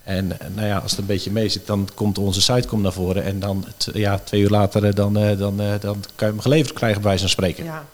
[0.07, 2.93] En nou ja, als het een beetje mee zit, dan komt onze site komt naar
[2.93, 3.23] voren.
[3.25, 6.33] En dan t- ja, twee uur later eh, dan, eh, dan, eh, dan kan je
[6.35, 7.65] hem geleverd krijgen bij zo'n spreken.
[7.65, 7.85] Ja.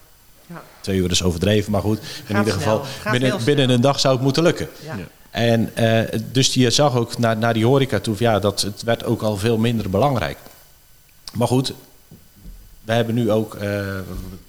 [0.46, 0.62] Ja.
[0.80, 1.98] Twee uur is overdreven, maar goed.
[1.98, 4.68] In Gaat ieder geval, binnen, binnen een dag zou het moeten lukken.
[4.84, 4.96] Ja.
[4.96, 5.04] Ja.
[5.30, 9.04] En eh, dus je zag ook naar, naar die horeca toe, ja, dat het werd
[9.04, 10.38] ook al veel minder belangrijk.
[11.32, 11.72] Maar goed,
[12.84, 14.04] we hebben nu ook, eh, het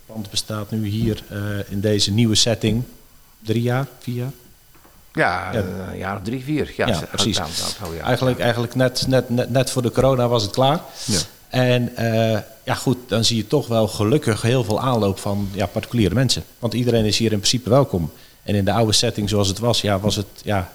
[0.05, 1.37] pand bestaat nu hier eh,
[1.69, 2.83] in deze nieuwe setting
[3.39, 4.31] drie jaar, vier jaar.
[5.13, 5.59] Ja, Ja.
[5.59, 6.73] eh, een jaar drie, vier.
[6.77, 7.37] Ja, precies.
[7.37, 7.45] ja.
[8.03, 10.79] Eigenlijk, eigenlijk net, net, net, net voor de corona was het klaar.
[11.05, 11.19] Ja.
[11.49, 15.65] En eh, ja goed, dan zie je toch wel gelukkig heel veel aanloop van ja,
[15.65, 16.43] particuliere mensen.
[16.59, 18.11] Want iedereen is hier in principe welkom.
[18.43, 20.71] En in de oude setting zoals het was, ja, was het ja,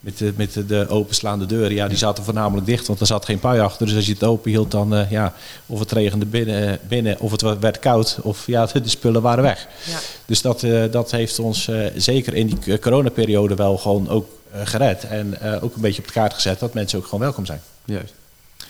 [0.00, 3.24] met, de, met de, de openslaande deuren, ja, die zaten voornamelijk dicht, want er zat
[3.24, 3.86] geen pui achter.
[3.86, 5.34] Dus als je het open hield, dan eh, ja,
[5.66, 9.68] of het regende binnen, binnen of het werd koud, of ja, de spullen waren weg.
[9.86, 9.98] Ja.
[10.26, 14.60] Dus dat, eh, dat heeft ons eh, zeker in die coronaperiode wel gewoon ook eh,
[14.64, 15.04] gered.
[15.04, 17.60] En eh, ook een beetje op de kaart gezet dat mensen ook gewoon welkom zijn.
[17.84, 18.14] Juist.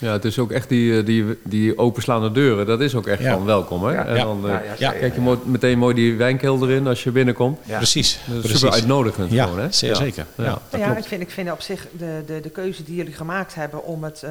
[0.00, 3.22] Ja, het is ook echt die, eh, die, die openslaande deuren, dat is ook echt
[3.22, 3.32] Ja.
[3.32, 3.84] van welkom.
[3.84, 3.92] Hè?
[3.92, 4.06] Ja.
[4.06, 4.24] En Ja.
[4.24, 7.58] dan eh, Ja, kijk je meteen mooi die wijnkelder in als je binnenkomt.
[7.64, 7.76] Ja.
[7.76, 8.18] Precies.
[8.26, 8.58] Dat is precies.
[8.58, 9.66] super uitnodigend Ja, gewoon, hè?
[9.72, 9.94] zeer Ja.
[9.94, 10.26] zeker.
[10.36, 10.96] Ja, Ja.
[10.96, 14.04] ik vind, ik vind op zich de, de, de keuze die jullie gemaakt hebben om
[14.04, 14.30] het, eh,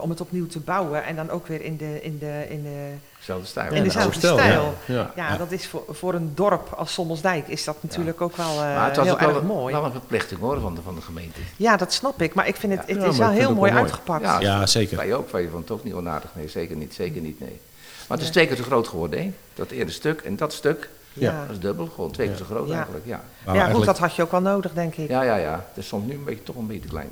[0.00, 2.88] om het opnieuw te bouwen en dan ook weer in, de, in, de, in, de,
[3.20, 3.74] Zelfde stijl.
[3.74, 4.44] Ja, dezelfde stijl, ja.
[4.86, 5.10] Ja.
[5.16, 5.36] Ja, Ja.
[5.36, 8.86] dat is voor, voor een dorp als Sommelsdijk is dat natuurlijk ook wel eh, maar
[8.86, 9.74] het was heel ook wel, erg een- mooi.
[9.74, 11.40] wel een verplichting hoor, van de, van de gemeente.
[11.56, 12.34] Ja, dat snap ik.
[12.34, 12.94] Maar ik vind het, Ja.
[12.94, 13.92] het Ja, is wel heel mooi wel mooi.
[13.92, 14.42] uitgepakt.
[14.42, 14.96] Ja, zeker.
[14.96, 16.30] Wij ook, wij vonden het ook niet onaardig.
[16.34, 17.60] Nee, zeker niet, zeker niet, nee.
[18.08, 19.32] Maar het is twee keer zo groot geworden, hè?
[19.54, 21.40] Dat eerste stuk en dat stuk, Ja.
[21.46, 21.86] dat is dubbel.
[21.94, 22.74] Gewoon twee keer zo groot Ja.
[22.74, 23.20] eigenlijk, ja.
[23.44, 25.08] Maar ja, goed, dat had je ook wel nodig, denk ik.
[25.08, 25.52] Ja, ja, ja.
[25.68, 27.10] Het is soms nu een beetje, toch een beetje klein.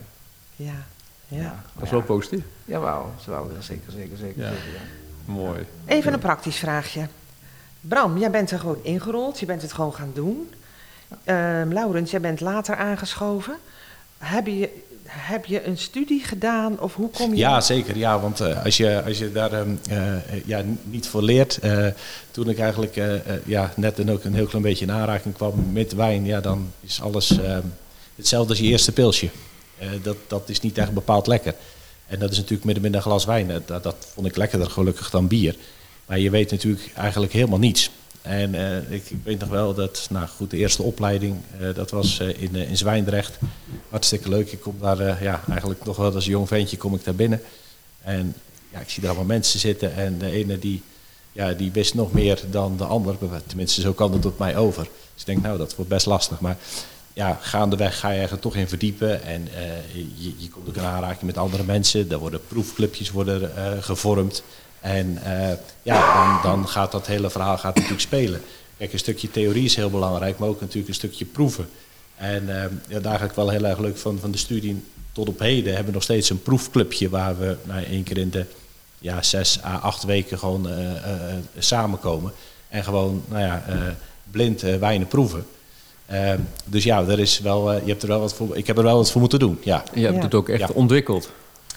[0.57, 0.73] Ja,
[1.29, 1.62] ja.
[1.75, 2.44] Dat is wel positief.
[2.64, 4.42] Jawel, jawel, ja, zeker, zeker, zeker.
[4.42, 4.49] Ja.
[4.49, 4.81] zeker ja.
[5.28, 5.66] Mooi.
[5.86, 7.08] Even een praktisch vraagje.
[7.80, 10.50] Bram, jij bent er gewoon ingerold, je bent het gewoon gaan doen.
[11.24, 13.56] Ehm Laurens, jij bent later aangeschoven.
[14.18, 14.70] Heb je,
[15.08, 17.36] heb je een studie gedaan of hoe kom je...
[17.36, 17.96] Ja, zeker.
[17.96, 21.58] Ja, want eh, als, je, als je daar ehm, eh, eh, ja, niet voor leert.
[22.30, 23.00] toen ik eigenlijk
[23.44, 26.72] ja, net en ook een heel klein beetje in aanraking kwam met wijn, ja, dan
[26.80, 27.66] is alles ehm,
[28.16, 29.28] hetzelfde als je eerste pilsje.
[30.02, 31.54] Dat, dat is niet echt bepaald lekker.
[32.09, 33.62] En dat is natuurlijk met, met een glas wijn.
[33.66, 35.57] Dat, dat vond ik lekkerder gelukkig dan bier.
[36.07, 37.90] Maar je weet natuurlijk eigenlijk helemaal niets.
[38.23, 42.21] En eh, ik, weet nog wel dat, nou goed, de eerste opleiding, eh, dat was
[42.21, 43.38] eh, in, in Zwijndrecht.
[43.88, 44.53] Hartstikke leuk.
[44.53, 47.40] Ik kom daar, ja, eigenlijk nog wel als jong ventje kom ik daar binnen.
[48.03, 48.35] En
[48.73, 49.94] ja, ik zie daar allemaal mensen zitten.
[49.94, 50.83] En de ene die,
[51.33, 53.16] ja, die wist nog meer dan de ander.
[53.47, 54.83] Tenminste, zo kan het op mij over.
[54.83, 56.40] Dus ik denk, nou, dat wordt best lastig.
[56.40, 56.57] Maar
[57.18, 59.22] ja, gaandeweg ga je er toch in verdiepen.
[59.22, 62.11] En eh, je, je komt ook in aanraking met andere mensen.
[62.11, 64.42] Er worden proefclubjes worden, eh, gevormd.
[64.81, 68.40] En eh, ja, dan, dan gaat dat hele verhaal gaat natuurlijk spelen.
[68.76, 71.68] Kijk, een stukje theorie is heel belangrijk, maar ook natuurlijk een stukje proeven.
[72.16, 72.46] En
[72.88, 75.68] ja, daar ga ik wel heel erg leuk van, van de studie tot op heden
[75.68, 78.44] hebben we nog steeds een proefclubje waar we nou, één keer in de
[78.98, 80.68] ja, zes à acht weken gewoon
[81.59, 82.33] samenkomen.
[82.68, 83.64] En gewoon nou ja,
[84.31, 85.46] blind wijnen proeven.
[86.09, 88.77] Ehm, dus ja, er is wel, uh, je hebt er wel wat voor, ik heb
[88.77, 89.59] er wel wat voor moeten doen.
[89.62, 89.83] Ja.
[89.94, 91.31] Je hebt het ook echt ontwikkeld.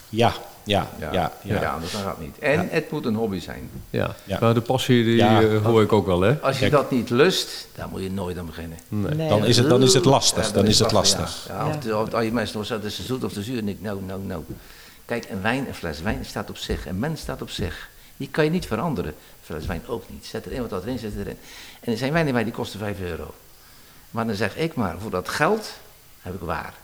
[0.08, 0.32] Ja,
[0.64, 1.12] ja, ja.
[1.12, 1.60] ja, ja.
[1.60, 2.38] ja dat gaat niet.
[2.38, 3.70] En het moet een hobby zijn.
[3.90, 4.40] Ja, ja.
[4.40, 6.20] Nou, de passie die uh, hoor ik ook wel.
[6.20, 6.40] Hè?
[6.40, 8.78] Als je dat niet lust, dan moet je nooit aan beginnen.
[8.88, 9.28] Nee.
[9.28, 10.52] Dan, is het, dan is het lastig.
[10.52, 11.44] dan is het lastig.
[11.48, 11.66] Ja.
[11.66, 13.58] Of, of, al je mensen nog zeggen, ze zoet of te zuur.
[13.58, 14.42] En ik, nou, nou, nou.
[15.04, 16.86] Kijk, een wijn, een fles wijn staat op zich.
[16.86, 17.88] Een mens staat op zich.
[18.16, 19.10] Die kan je niet veranderen.
[19.10, 20.26] Een fles wijn ook niet.
[20.26, 21.36] Zet er in wat erin, zet erin.
[21.80, 23.34] En er zijn wijnen bij die kosten 5 euro.
[24.12, 25.72] Maar dan zeg ik maar, voor dat geld
[26.20, 26.74] heb ik waar.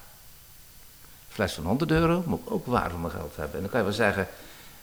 [1.29, 3.55] Een fles van 100 euro moet ik ook waar voor mijn geld hebben.
[3.55, 4.27] En dan kan je wel zeggen,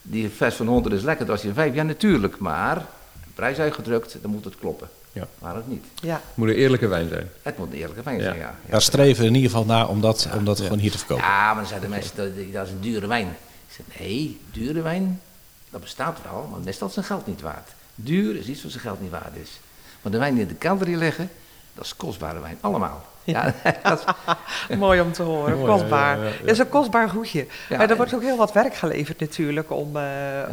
[0.01, 1.73] die fles van 100 is lekker, dat was je 5.
[1.73, 2.85] Ja, natuurlijk, maar
[3.33, 4.89] prijs uitgedrukt, dan moet het kloppen.
[5.11, 5.27] Ja.
[5.39, 5.85] Maar ook niet.
[6.01, 6.13] Ja.
[6.13, 7.29] Het moet een eerlijke wijn zijn.
[7.41, 8.55] Het moet een eerlijke wijn zijn, ja.
[8.69, 11.23] Daar streven we in ieder geval naar om dat, om dat gewoon hier te verkopen.
[11.23, 13.27] Ja, maar dan zeiden mensen, dat, dat is een dure wijn.
[13.67, 15.21] Ik zeg, nee, dure wijn,
[15.69, 17.69] dat bestaat wel, maar dan is dat zijn geld niet waard.
[17.95, 19.59] Duur is iets wat zijn geld niet waard is.
[20.01, 21.29] Maar de wijn die in de kelder hier liggen,
[21.75, 23.05] dat is kostbare wijn, allemaal.
[23.25, 23.53] Ja,
[24.77, 26.17] Mooi om te horen, kostbaar.
[26.17, 27.47] Dat is een kostbaar goedje.
[27.69, 30.03] maar er wordt ook heel wat werk geleverd natuurlijk om, uh,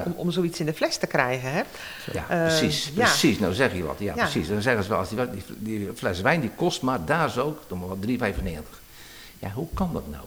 [0.04, 1.52] om, om zoiets in de fles te krijgen.
[1.52, 1.62] Hè?
[2.12, 3.38] Ja, uh, precies, precies.
[3.38, 3.96] Nou zeg je wat.
[3.98, 4.48] Ja, precies.
[4.48, 7.42] Dan zeggen ze wel, als die, die, die, fles wijn die kost maar daar zo
[7.42, 8.80] ook, dan maar wat 3,95.
[9.38, 10.24] Ja, hoe kan dat nou?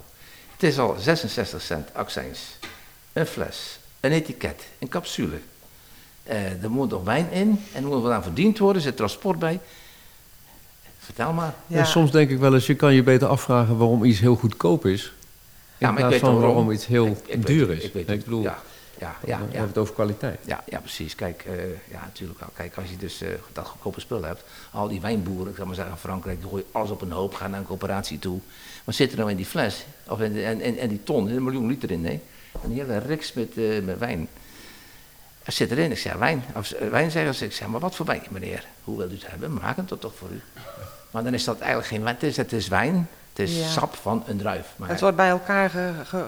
[0.53, 2.58] Het is al 66 cent accijns.
[3.13, 5.39] Een fles, een etiket, een capsule.
[6.29, 8.97] Uh, er moet nog wijn in en er moet wat aan verdiend worden, er zit
[8.97, 9.60] transport bij.
[11.05, 11.53] Vertel maar.
[11.67, 11.79] Ja.
[11.79, 14.85] En soms denk ik wel eens, je kan je beter afvragen waarom iets heel goedkoop
[14.85, 15.13] is.
[15.77, 16.71] Ja, maar ik weet van waarom.
[16.71, 17.83] iets heel duur is.
[17.83, 18.57] Ik, weet, ik bedoel, ja,
[18.99, 19.37] ja, ja, ja.
[19.37, 20.39] hebben het over kwaliteit.
[20.45, 21.15] Ja, ja precies.
[21.15, 21.53] Kijk, uh,
[21.91, 22.49] ja, natuurlijk wel.
[22.53, 25.75] Kijk, als je dus uh, dat goedkope spul hebt, al die wijnboeren, ik zal maar
[25.75, 28.39] zeggen, Frankrijk, die gooien alles op een hoop, gaan naar een coöperatie toe.
[28.83, 29.85] Wat zit er nou in die fles?
[30.07, 32.19] Of in, en, en, en die ton, een miljoen liter in, nee?
[32.63, 34.27] Een hele riks met, uh, met wijn.
[35.45, 36.43] Er zit erin, ik zeg wijn.
[36.55, 38.65] Of, wijn zeggen ze, ik zeg, maar wat voor wijn, meneer?
[38.84, 39.53] Hoe wilt u het hebben?
[39.53, 40.41] Maak het toch voor u.
[41.12, 42.15] Maar dan is dat eigenlijk geen wijn.
[42.15, 43.08] Het is, het is wijn.
[43.36, 44.74] Het is sap van een druif.
[44.76, 45.71] Maar het wordt bij elkaar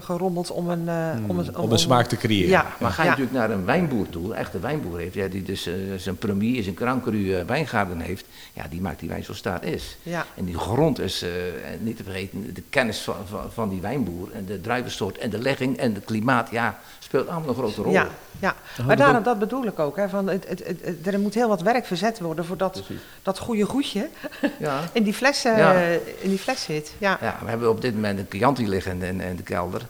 [0.02, 2.50] gerommeld om een, uh, om, een, om, een smaak te creëren.
[2.50, 5.44] Ja, maar ga je natuurlijk naar een wijnboer toe, een echte wijnboer heeft, ja, die
[5.44, 9.40] dus uh, zijn premier, zijn krankru uh, wijngaarden heeft, ja, die maakt die wijn zoals
[9.40, 9.98] staat is.
[10.04, 10.26] Ja.
[10.36, 11.26] En die grond is,
[11.80, 15.40] niet te vergeten, de kennis van, van, van, die wijnboer en de druivensoort en de
[15.40, 17.92] legging en het klimaat, ja, speelt allemaal een grote rol.
[17.92, 18.08] Ja,
[18.40, 18.56] ja.
[18.86, 19.96] maar daarom, dat bedoel ik ook.
[19.96, 22.84] Hè, van het, het, het, er moet heel wat werk verzet worden voordat
[23.22, 24.10] dat goede goedje
[24.60, 24.80] ja.
[24.94, 25.46] in, die fles,
[26.22, 26.92] in die fles zit.
[26.98, 27.18] Ja.
[27.22, 29.88] ja, we hebben op dit moment een Chianti liggen in, in, de kelder.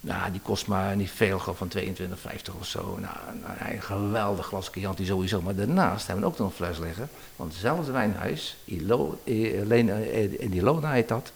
[0.00, 1.82] Nou, die kost maar niet veel, van 22,50
[2.58, 2.98] of zo.
[3.00, 5.40] Nou, nou, een geweldig glas Chianti sowieso.
[5.40, 7.08] Maar daarnaast hebben we ook nog een fles liggen.
[7.36, 11.32] Want hetzelfde wijnhuis, Ilo, in die Lona heet dat.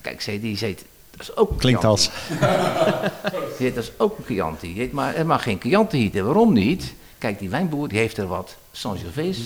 [0.00, 2.10] Kijk, die zit dat is ook Klinkt als.
[3.58, 4.88] dat is ook een Chianti.
[4.92, 6.24] Maar er mag geen Chianti heten.
[6.24, 6.94] Waarom niet?
[7.18, 9.44] Kijk, die wijnboer die heeft er wat Sangiovese,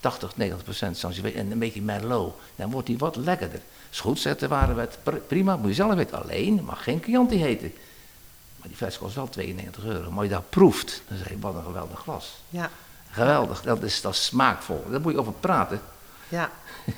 [0.00, 2.34] 80, 90 procent Sangiovese en een beetje Merlot.
[2.56, 3.60] Dan wordt die wat lekkerder.
[3.90, 6.22] Is goed, zetten waren we het prima, moet je zelf weten.
[6.22, 7.72] Alleen, mag geen Chianti heten.
[8.56, 10.10] Maar die fles kost wel 92 euro.
[10.10, 12.42] Maar je dat proeft, dan zeg je, wat een geweldig glas.
[12.48, 12.70] Ja.
[13.10, 14.84] Geweldig, dat is, dat is smaakvol.
[14.90, 15.80] Daar moet je over praten.
[16.28, 16.50] Ja.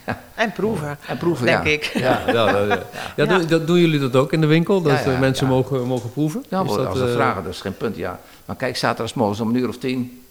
[0.34, 0.98] En proeven.
[1.06, 1.84] En proeven, denk ik.
[1.84, 2.82] Ja, ja, ja.
[3.16, 4.82] ja doen, dat, doen jullie dat ook in de winkel?
[4.82, 6.44] Dat eh, mensen Mogen, mogen proeven?
[6.48, 8.20] Ja, dat, als ze uh, vragen, dat is geen punt, ja.
[8.44, 10.24] Maar kijk, zaterdagsmorgens om een uur of tien,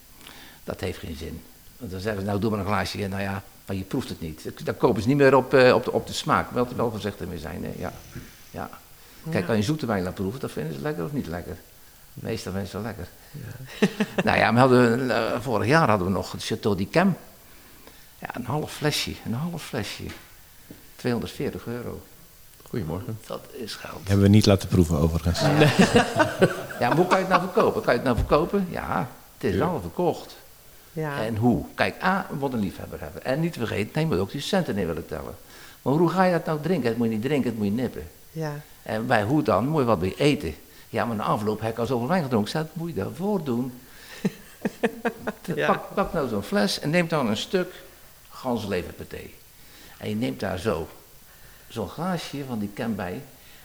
[0.64, 1.42] dat heeft geen zin.
[1.80, 3.04] Want dan zeggen ze, nou doe maar een glaasje.
[3.04, 4.52] En nou ja, maar je proeft het niet.
[4.64, 6.52] Dan kopen ze niet meer op, uh, op, de, op de smaak.
[6.52, 7.72] Wel, wel voorzichtig mee zijn, hè.
[7.78, 7.94] ja.
[8.52, 8.70] ja.
[9.30, 11.58] Kijk, kan je zoete wijn laten proeven, dat vinden ze lekker of niet lekker?
[12.14, 13.08] Meestal vinden ze wel lekker.
[13.32, 13.88] Ja.
[14.26, 17.16] nou ja, we hadden, vorig jaar hadden we nog het Chateau d'Yquem.
[18.20, 20.04] Ja, een half flesje, een half flesje.
[20.96, 22.02] 240 euro.
[22.70, 23.20] Goedemorgen.
[23.28, 24.08] Dat is geld.
[24.08, 25.42] Hebben we niet laten proeven overigens.
[25.42, 25.52] Nee.
[26.80, 27.82] ja, maar hoe kan je het nou verkopen?
[27.82, 28.68] Kan je het nou verkopen?
[28.70, 30.36] Ja, het is al verkocht.
[31.00, 31.22] Ja.
[31.22, 31.66] En hoe?
[31.76, 33.26] Kijk, A, wat een liefhebber hebben.
[33.26, 35.36] En niet vergeten, nee, moet ook die centen in willen tellen.
[35.82, 36.90] Maar hoe ga je dat nou drinken?
[36.90, 38.08] Het moet je niet drinken, het moet je nippen.
[38.32, 38.62] Ja.
[38.84, 39.68] En bij hoe dan?
[39.68, 40.56] Moet je wat bij eten.
[40.90, 42.54] Ja, maar na afloop heb ik al zoveel wijn gedronken.
[42.54, 43.74] Dat moet je daarvoor doen.
[45.68, 47.74] pak, pak nou zo'n fles en neem dan een stuk
[48.30, 49.22] gansleverpaté.
[49.98, 50.88] En je neemt daar zo
[51.68, 53.22] zo'n glaasje van die bij,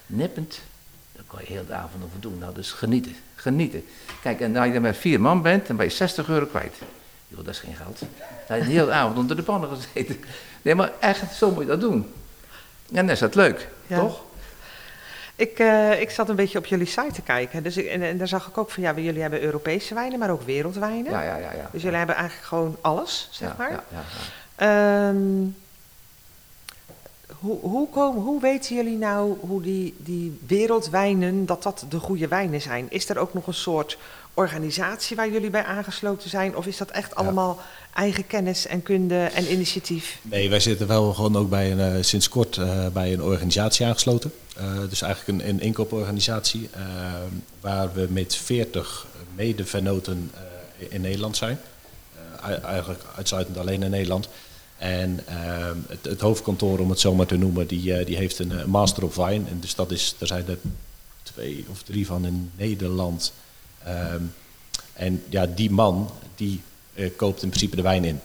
[0.07, 0.61] nippend.
[1.13, 2.39] Daar kan je heel de avond over doen.
[2.39, 3.17] Nou, dus genieten.
[3.35, 3.85] Genieten.
[4.23, 6.75] Kijk, en als je dan met vier man bent, dan ben je 60 euro kwijt.
[7.37, 8.01] Joh, dat is geen geld.
[8.47, 10.25] Hij heeft de hele avond onder de pannen gezeten.
[10.63, 12.13] Nee, maar echt, zo moet je dat doen.
[12.93, 13.99] En dan is dat leuk, Ja.
[13.99, 14.23] toch?
[15.37, 17.63] Ik, eh, ik zat een beetje op jullie site te kijken.
[17.63, 20.31] Dus ik, en, en daar zag ik ook van, ja, jullie hebben Europese wijnen, maar
[20.31, 21.13] ook wereldwijnen.
[21.13, 21.53] Ja, ja, ja.
[21.53, 21.69] ja.
[21.73, 23.71] Dus jullie hebben eigenlijk gewoon alles, zeg ja, maar.
[23.71, 24.03] Ja, ja,
[24.59, 25.09] ja.
[25.09, 25.47] Ehm,
[27.39, 32.29] hoe, hoe, komen, hoe weten jullie nou hoe die, die wereldwijnen, dat dat de goede
[32.29, 32.87] wijnen zijn?
[32.89, 33.99] Is er ook nog een soort
[34.35, 36.57] organisatie waar jullie bij aangesloten zijn?
[36.57, 37.61] Of is dat echt allemaal
[37.95, 40.19] eigen kennis en kunde en initiatief?
[40.23, 43.87] Nee, wij zitten wel gewoon ook bij een, eh, sinds kort eh, bij een organisatie
[43.87, 44.33] aangesloten.
[44.57, 46.71] Eh, dus eigenlijk een, een inkooporganisatie
[47.61, 50.31] waar we met 40 medevenoten
[50.89, 51.61] in Nederland zijn.
[52.43, 54.29] Ei- eigenlijk uitsluitend alleen in Nederland.
[54.77, 55.21] En
[55.87, 59.15] het, het hoofdkantoor, om het zo maar te noemen, die, die heeft een Master of
[59.15, 59.49] Wine.
[59.49, 60.59] En dus dat is, er zijn er
[61.23, 63.33] twee of drie van in Nederland.
[63.85, 64.23] Ehm,
[64.93, 66.61] en ja, die man, die
[66.95, 68.21] eh, koopt in principe de wijn in.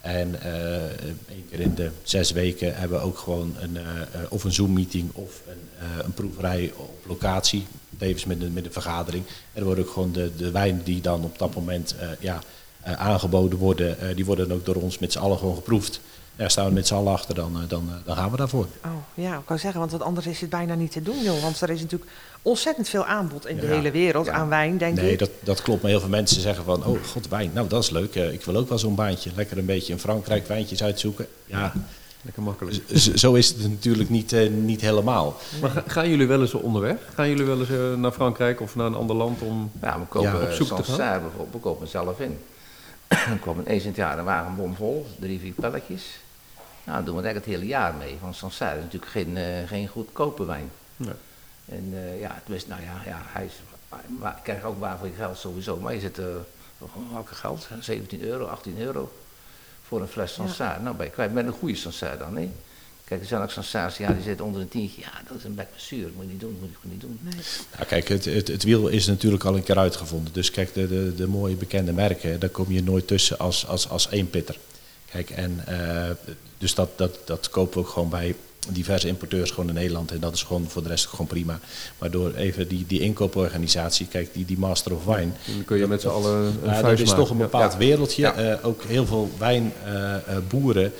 [0.00, 0.84] En eh
[1.28, 4.52] één keer in de zes weken hebben we ook gewoon een, eh, eh, of een
[4.52, 7.66] Zoom-meeting of een, eh, een proeverij op locatie.
[7.98, 9.24] Tevens met een, met een vergadering.
[9.26, 12.42] En er worden ook gewoon de, de wijnen die dan op dat moment eh, ja,
[12.80, 16.00] eh, aangeboden worden, eh, die worden ook door ons met z'n allen gewoon geproefd.
[16.42, 18.66] Ja, staan we met z'n allen achter, dan, eh, dan, eh, dan gaan we daarvoor.
[18.84, 21.42] Oh ja, ik kan zeggen, want wat anders is het bijna niet te doen, joh.
[21.42, 22.10] Want er is natuurlijk
[22.42, 24.32] ontzettend veel aanbod in de Ja, hele wereld ja.
[24.32, 25.18] aan wijn, denk Nee, ik.
[25.18, 25.82] dat, dat klopt.
[25.82, 28.14] Maar heel veel mensen zeggen van, oh god, wijn, nou dat is leuk.
[28.16, 29.30] Eh, ik wil ook wel zo'n baantje.
[29.36, 31.26] Lekker een beetje in Frankrijk wijntjes uitzoeken.
[31.46, 31.72] Ja,
[32.22, 32.80] Lekker makkelijk.
[32.92, 35.36] z- zo is het natuurlijk niet, eh, niet helemaal.
[35.60, 36.96] Maar ga- gaan jullie wel eens onderweg?
[37.14, 39.70] Gaan jullie wel eens naar Frankrijk of naar een ander land om...
[39.82, 40.84] Ja, we kopen Ja, op zoek te gaan.
[40.84, 42.38] Sancerre bijvoorbeeld, we kopen zelf in.
[43.08, 46.02] Dan kwam eens in het jaar een wagen bomvol, drie, vier pelletjes.
[46.84, 48.18] Nou, dan doen we het eigenlijk het hele jaar mee.
[48.20, 50.70] Want Sancerre is natuurlijk geen, eh, geen goedkope wijn.
[50.96, 51.14] Nee.
[51.64, 53.52] En eh, ja, het was, nou ja, ja hij is,
[54.20, 55.76] maar, ik krijg ook waar voor je geld sowieso.
[55.76, 56.26] Maar je zit uh,
[57.12, 57.68] welke geld?
[57.80, 59.12] 17 euro, 18 euro
[59.82, 60.80] voor een fles Sancerre.
[60.80, 62.50] Nou, ben je kwijt met een goede Sancerre dan, hè?
[63.04, 65.00] Kijk, er zijn ook Sancerre's, ja, die zitten onder een tientje.
[65.00, 66.08] Ja, dat is een bek zuur.
[66.14, 67.18] Moet je niet doen, moet je niet doen.
[67.22, 67.34] Nee.
[67.78, 70.32] Ja, kijk, het, het, het wiel is natuurlijk al een keer uitgevonden.
[70.32, 73.88] Dus kijk, de, de, de mooie bekende merken, daar kom je nooit tussen als, als,
[73.88, 74.56] als één pitter.
[75.12, 76.10] Kijk, en eh,
[76.58, 78.34] dus dat, dat, dat kopen we ook gewoon bij
[78.68, 80.10] diverse importeurs gewoon in Nederland.
[80.10, 81.58] En dat is gewoon voor de rest gewoon prima.
[81.98, 85.30] Maar door even die, die inkooporganisatie, kijk, die, die Master of Wine.
[85.46, 87.16] Dan kun je met z'n allen een vuist dat is maken.
[87.16, 87.42] toch een Ja.
[87.42, 88.22] bepaald wereldje.
[88.22, 88.34] Ja.
[88.34, 90.92] Eh, ook heel veel wijnboeren,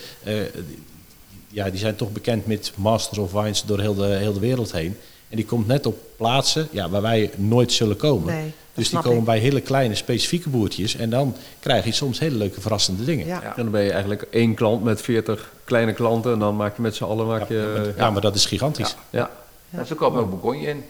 [1.49, 4.73] ja, die zijn toch bekend met Masters of Wines door heel de, heel de wereld
[4.73, 4.97] heen.
[5.33, 8.35] En die komt net op plaatsen ja, waar wij nooit zullen komen.
[8.35, 9.25] Nee, dus die komen ik.
[9.25, 10.97] bij hele kleine specifieke boertjes.
[10.97, 13.27] En dan krijg je soms hele leuke verrassende dingen.
[13.27, 13.41] Ja.
[13.43, 13.57] Ja.
[13.57, 16.83] En dan ben je eigenlijk één klant met 40 kleine klanten en dan maak je
[16.83, 18.97] met z'n allen maak je, Ja, maar dat is gigantisch.
[19.11, 19.31] ja.
[19.71, 19.79] Ja.
[19.79, 20.77] En ze kopen ook Bourgogne in.
[20.77, 20.85] Het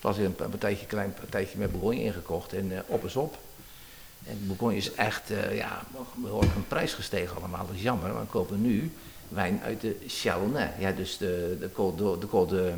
[0.00, 3.36] was een partijtje, klein partijtje met Bourgogne ingekocht en eh, op is op.
[4.26, 5.82] En Bourgogne is echt uh, ja,
[6.14, 7.66] behoorlijk een prijs gestegen allemaal.
[7.66, 8.92] Dat is jammer, maar we kopen nu
[9.34, 10.72] wijn uit de Chardonnay.
[10.78, 12.72] Ja, dus de, de, Côte de, de, Côte de,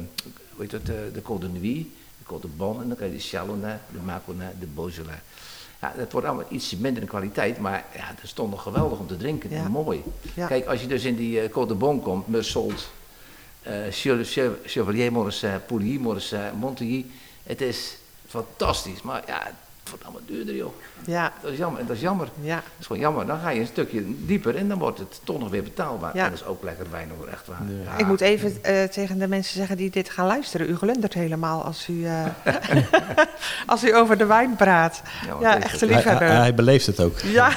[0.58, 1.86] het, de, de Côte de Nuit,
[2.18, 5.18] de Côte de Bon en dan krijg je de Chardonnay, de Mâconnais, de Beaujolais.
[5.80, 8.98] Ja, dat wordt allemaal ietsje minder in kwaliteit, maar ja, dat is toch nog geweldig
[8.98, 9.64] om te drinken Ja.
[9.64, 10.02] en mooi.
[10.34, 10.46] Ja.
[10.46, 12.88] Kijk, als je dus in die uh, Côte de Bon komt, Meursault,
[13.66, 13.72] uh,
[14.64, 17.06] Chevalier Morisset, Pouilly Morisset, Montilly.
[17.42, 20.72] Het is fantastisch, maar ja, het wordt allemaal duurder joh.
[21.04, 22.28] Ja, Dat is jammer, dat is jammer.
[22.40, 22.54] ja.
[22.54, 23.26] Dat is gewoon jammer.
[23.26, 26.16] Dan ga je een stukje dieper en dan wordt het toch nog weer betaalbaar.
[26.16, 26.24] Ja.
[26.24, 27.58] En dat is ook lekker wijn hoor, echt waar.
[27.84, 27.96] Ja.
[27.96, 30.70] Ik moet even eh, tegen de mensen zeggen die dit gaan luisteren.
[30.70, 32.24] U glundert helemaal als u, eh,
[33.66, 35.02] als u over de wijn praat.
[35.40, 36.26] Ja, echte ook- Hij, liefhebber.
[36.28, 37.18] hij, hij beleeft het ook.
[37.20, 37.50] Ja,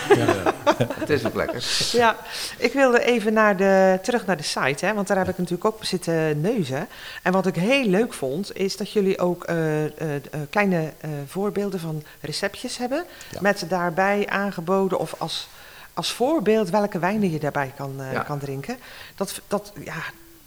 [0.99, 1.63] Het is ook lekker.
[1.91, 2.15] ja,
[2.57, 5.65] ik wilde even naar de, terug naar de site, hè, want daar heb ik natuurlijk
[5.65, 6.87] ook zitten neuzen.
[7.23, 11.09] En wat ik heel leuk vond, is dat jullie ook eh, eh, eh, kleine eh,
[11.27, 13.03] voorbeelden van receptjes hebben.
[13.31, 13.41] Ja.
[13.41, 15.47] Met daarbij aangeboden of als,
[15.93, 18.23] als voorbeeld welke wijnen je daarbij kan, eh, Ja.
[18.23, 18.77] kan drinken.
[19.15, 20.03] Dat, dat, ja,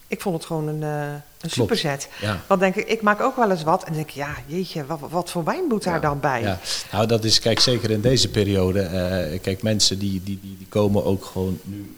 [0.07, 2.09] ik vond het gewoon een, eh een superzet.
[2.21, 2.41] Ja.
[2.47, 4.99] Want denk ik, ik maak ook wel eens wat en denk ik, ja, jeetje, wat,
[5.11, 6.01] wat voor wijn moet daar Ja.
[6.01, 6.43] dan bij?
[6.43, 6.59] Ja,
[6.93, 8.81] nou dat is, kijk, zeker in deze periode.
[8.81, 11.97] eh, kijk, mensen die, die, die, die komen ook gewoon nu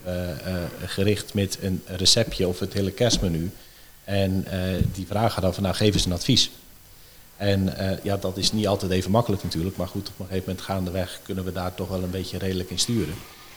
[0.85, 3.51] gericht met een receptje of het hele kerstmenu.
[4.03, 4.45] En
[4.93, 6.51] die vragen dan van, nou, geef eens een advies.
[7.37, 9.77] En eh, ja, dat is niet altijd even makkelijk natuurlijk.
[9.77, 12.69] Maar goed, op een gegeven moment gaandeweg kunnen we daar toch wel een beetje redelijk
[12.69, 13.13] in sturen.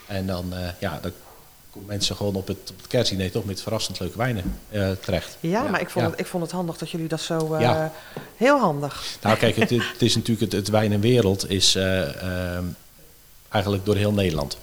[0.07, 1.13] En dan, eh, ja, dan
[1.71, 5.37] komen mensen gewoon op het, op het kerstdiner toch met verrassend leuke wijnen eh, terecht.
[5.41, 5.71] Ja, Ja.
[5.71, 6.11] maar ik vond, Ja.
[6.11, 7.55] Het, ik vond het handig dat jullie dat zo...
[7.55, 7.93] eh, Ja.
[8.37, 9.05] Heel handig.
[9.23, 12.23] Nou kijk, het, het is natuurlijk het, het wijn en wereld is eh,
[12.57, 12.65] ehm,
[13.49, 14.59] eigenlijk door heel Nederland.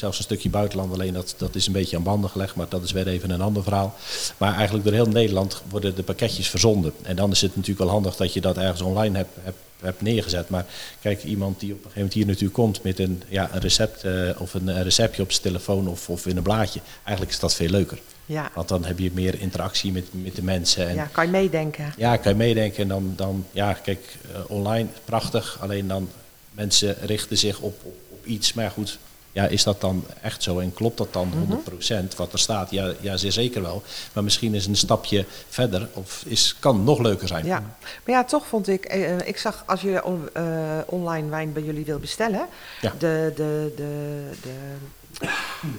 [0.00, 2.82] Zelfs een stukje buitenland, alleen dat, dat is een beetje aan banden gelegd, maar dat
[2.82, 3.94] is weer even een ander verhaal.
[4.36, 6.92] Maar eigenlijk door heel Nederland worden de pakketjes verzonden.
[7.02, 10.02] En dan is het natuurlijk wel handig dat je dat ergens online hebt, hebt, hebt
[10.02, 10.48] neergezet.
[10.48, 10.66] Maar
[11.00, 14.04] kijk, iemand die op een gegeven moment hier natuurlijk komt met een, ja, een recept
[14.04, 17.54] eh, of een, receptje op zijn telefoon of, of in een blaadje, eigenlijk is dat
[17.54, 17.98] veel leuker.
[18.26, 18.50] Ja.
[18.54, 20.88] Want dan heb je meer interactie met, met de mensen.
[20.88, 21.94] En ja, kan je meedenken.
[21.96, 22.82] ja, kan je meedenken.
[22.82, 25.58] En dan, dan ja, kijk, eh, online prachtig.
[25.60, 26.08] Alleen dan
[26.50, 28.52] mensen richten zich op, op, op iets.
[28.52, 28.98] Maar goed,
[29.32, 30.58] ja, is dat dan echt zo?
[30.58, 31.32] En klopt dat dan
[32.12, 32.70] 100% wat er staat?
[32.70, 33.82] Ja, ja, zeer zeker wel.
[34.12, 37.46] Maar misschien is een stapje verder of is, kan nog leuker zijn.
[37.46, 37.58] Ja,
[38.04, 40.44] maar ja, toch vond ik, eh, ik zag als je on- eh,
[40.86, 42.46] online wijn bij jullie wil bestellen,
[42.80, 42.92] Ja.
[42.98, 45.28] de, de, de, de,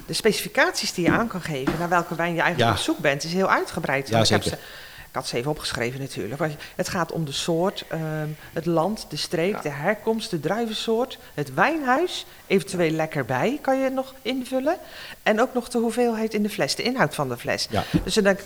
[0.06, 2.78] de specificaties die je aan kan geven, naar welke wijn je eigenlijk Ja.
[2.78, 4.10] op zoek bent, is heel uitgebreid.
[4.10, 4.58] Ja, ik, heb zeker.
[4.58, 4.64] ze,
[5.12, 6.42] ik had ze even opgeschreven natuurlijk.
[6.76, 11.54] Het gaat om de soort, ehm, het land, de streek, de herkomst, de druivensoort, het
[11.54, 14.78] wijnhuis, eventueel lekker bij kan je nog invullen.
[15.24, 17.68] En ook nog de hoeveelheid in de fles, de inhoud van de fles.
[17.70, 17.84] Ja.
[18.04, 18.46] Dus dan denk ik,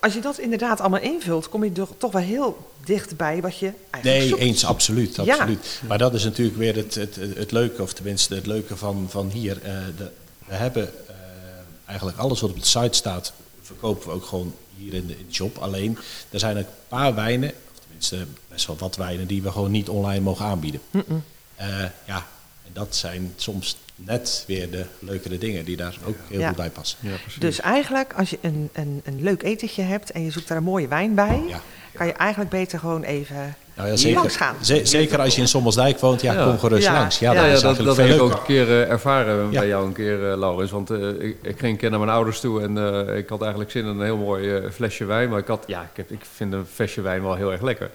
[0.00, 3.72] als je dat inderdaad allemaal invult, kom je toch- toch wel heel dichtbij wat je
[3.90, 4.40] eigenlijk Nee, zoekt.
[4.42, 5.16] eens, absoluut.
[5.16, 5.22] Ja.
[5.34, 5.80] absoluut.
[5.88, 9.30] Maar dat is natuurlijk weer het, het, het leuke, of tenminste het leuke van, van
[9.30, 9.62] hier.
[9.62, 10.10] Eh, de,
[10.46, 11.14] we hebben eh,
[11.86, 15.24] eigenlijk alles wat op de site staat, verkopen we ook gewoon hier in de, in
[15.28, 15.56] de shop.
[15.58, 15.98] Alleen,
[16.30, 19.88] er zijn een paar wijnen, of tenminste best wel wat wijnen, die we gewoon niet
[19.88, 20.80] online mogen aanbieden.
[21.56, 21.66] Eh,
[22.06, 22.26] ja,
[22.66, 26.46] en dat zijn soms net weer de leukere dingen die daar ook heel Ja.
[26.48, 26.98] goed bij passen.
[27.00, 27.40] Ja, precies.
[27.40, 30.62] Dus eigenlijk, als je een, een, een leuk etentje hebt en je zoekt daar een
[30.62, 31.60] mooie wijn bij, Ja.
[31.92, 34.54] kan je eigenlijk beter gewoon even Nou ja, langs zeker, gaan.
[34.60, 36.44] ze- zeker als je in Sommelsdijk woont, ja, Ja.
[36.44, 36.92] kom gerust Ja.
[36.92, 37.18] langs.
[37.18, 39.58] Ja, Ja, dat Ja, is dat, dat heb ik ook een keer eh, ervaren Ja.
[39.58, 40.70] bij jou een keer, eh, Laurens.
[40.70, 43.40] Want eh, ik, ik ging een keer naar mijn ouders toe en eh, ik had
[43.40, 45.28] eigenlijk zin in een heel mooi flesje wijn.
[45.28, 47.90] Maar ik, had, ja, ik, heb, ik vind een flesje wijn wel heel erg lekker.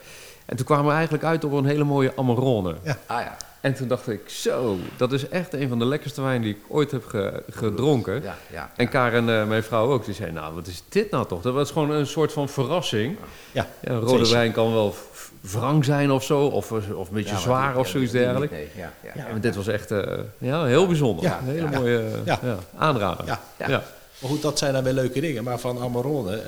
[0.46, 2.76] En toen kwamen we eigenlijk uit op een hele mooie Amarone.
[3.06, 6.42] Ah ja, En toen dacht ik, zo, dat is echt een van de lekkerste wijnen
[6.42, 8.22] die ik ooit heb ge- gedronken.
[8.24, 8.72] ja, ja.
[8.76, 11.42] En Karen, eh, mijn vrouw ook, die zei, nou, wat is dit nou toch?
[11.42, 13.16] Dat was gewoon een soort van verrassing.
[13.52, 14.96] Ja, Ja, een rode wijn kan wel
[15.42, 18.54] wrang zijn of zo, of, of een beetje Ja, zwaar die- of ja, zoiets dergelijks.
[18.54, 19.34] Nee, ja, ja, Ja, ja.
[19.40, 21.24] dit was echt eh, ja, heel bijzonder.
[21.26, 21.80] Ja, een hele ja.
[21.80, 22.40] mooie eh, Ja.
[22.44, 23.26] ja, aanrader.
[23.26, 23.42] Ja.
[23.58, 23.70] Ja.
[23.70, 23.84] Ja.
[24.20, 25.44] Maar goed, dat zijn dan weer leuke dingen.
[25.44, 26.42] Maar van Amarone, eh,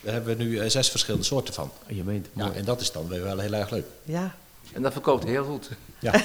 [0.00, 1.70] daar hebben we nu eh, zes verschillende soorten van.
[1.86, 3.84] Je meent Ja, en dat is dan weer wel heel erg leuk.
[4.04, 4.34] Ja,
[4.72, 5.70] En dat verkoopt heel goed.
[5.98, 6.12] Ja,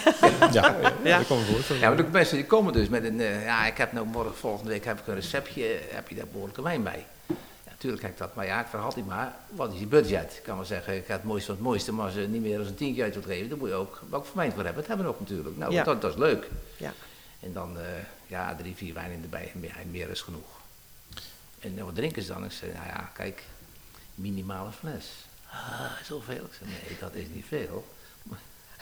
[0.52, 0.76] ja.
[1.04, 1.18] ja.
[1.18, 1.82] Dat kan me voorstellen.
[1.82, 4.36] Ja, maar de mensen die komen dus met een, eh, ja, ik heb nou morgen,
[4.36, 7.06] volgende week heb ik een receptje, heb je daar behoorlijke wijn bij?
[7.78, 10.34] Natuurlijk heb ik dat, maar ja, ik altijd maar, wat is je budget?
[10.38, 12.42] Ik kan wel zeggen, ik ga het mooiste van het mooiste, maar als je niet
[12.42, 14.76] meer dan een tientje uit wilt geven, dan moet je ook, voor mij voor hebben.
[14.76, 15.58] Dat hebben we ook natuurlijk.
[15.58, 15.84] Nou, Ja.
[15.84, 16.48] dat, dat is leuk.
[16.78, 16.94] Ja.
[17.40, 17.86] En dan, eh,
[18.28, 20.60] ja, drie, vier wijnen erbij en meer, meer is genoeg.
[21.60, 22.46] En nou, wat drinken ze dan?
[22.46, 23.44] Ik zei, nou ja, kijk,
[24.16, 25.06] minimale fles.
[25.52, 26.44] Ah, zoveel.
[26.46, 27.88] Ik zei, nee, dat is niet veel.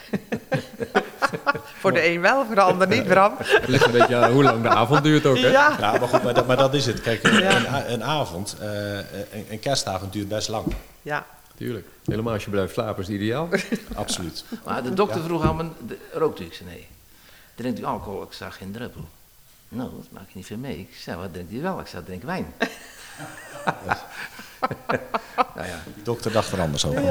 [1.79, 3.33] Voor de een wel, voor de ander niet, Bram.
[3.37, 5.47] Het ligt een beetje aan hoe lang de avond duurt ook, hè?
[5.47, 7.01] Ja, Ja, maar goed, maar dat, maar dat is het.
[7.01, 7.85] Kijk, een, Ja.
[7.87, 10.65] een avond, eh, een, een kerstavond duurt best lang.
[11.01, 11.25] ja.
[11.57, 11.87] Tuurlijk.
[12.05, 13.49] Helemaal als je blijft slapen is het ideaal.
[13.95, 14.43] Absoluut.
[14.65, 15.65] Maar de dokter vroeg aan me,
[16.13, 16.43] rookt u?
[16.45, 16.87] Ik zei nee.
[17.55, 18.21] Drinkt u alcohol?
[18.23, 19.01] Ik zag geen druppel.
[19.69, 20.77] Nou, dat maak je niet veel mee.
[20.79, 21.79] Ik zei, wat drinkt u wel?
[21.79, 22.53] Ik zei, drink wijn.
[25.55, 25.79] nou ja.
[25.95, 27.01] Die dokter dacht er anders over.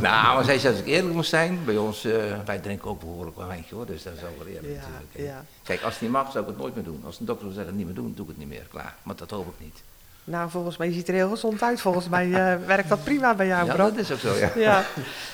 [0.00, 2.12] Nou, maar zij zei, als ik eerlijk moet zijn, bij ons, eh,
[2.44, 5.34] wij drinken ook behoorlijk wel wijntje hoor, dus dat is ook wel eerlijk Ja, natuurlijk.
[5.34, 5.44] ja.
[5.62, 7.02] Kijk, als het niet mag, zou ik het nooit meer doen.
[7.06, 8.94] Als een dokter wil zeggen, niet meer doen, doe ik het niet meer, klaar.
[9.02, 9.82] Maar dat hoop ik niet.
[10.24, 11.80] Nou, volgens mij ziet er heel gezond uit.
[11.80, 14.50] Volgens mij eh, werkt dat prima bij jou, Ja, dat is ook zo, ja.
[14.56, 14.84] Ja.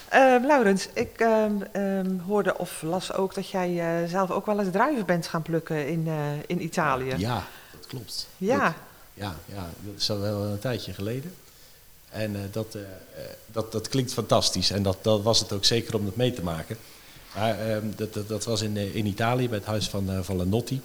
[0.08, 4.58] Ehm, Laurens, ik ehm, ehm, hoorde of las ook dat jij eh, zelf ook wel
[4.60, 6.14] eens druiven bent gaan plukken in, eh,
[6.46, 7.14] in Italië.
[7.16, 8.28] Ja, dat klopt.
[8.36, 8.58] Ja.
[8.64, 8.72] Dat-
[9.18, 11.34] ja, ja, dat is al wel een tijdje geleden.
[12.08, 12.88] En eh, dat, eh, eh,
[13.52, 14.70] dat, dat klinkt fantastisch.
[14.70, 16.76] En dat, dat was het ook zeker om het mee te maken.
[17.34, 20.80] Maar ehm, dat, dat, dat was in, in Italië bij het huis van, van Lenotti.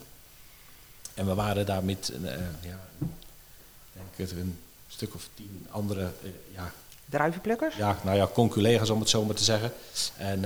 [1.13, 2.24] En we waren daar met een,
[2.62, 2.80] ja,
[3.93, 6.08] denk het, een stuk of tien andere
[6.56, 6.72] ja,
[7.06, 7.76] Druivenplukkers?
[7.76, 9.72] ja, nou ja, conculega's om het zo maar te zeggen.
[10.17, 10.46] En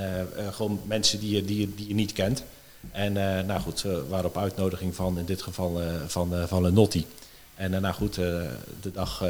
[0.53, 2.43] gewoon mensen die je, die, je- die je niet kent.
[2.91, 3.13] En
[3.45, 7.05] nou goed, we waren op uitnodiging van, in dit geval van, van Lenotti.
[7.57, 8.25] En eh, nou goed, eh,
[8.81, 9.29] de dag, eh,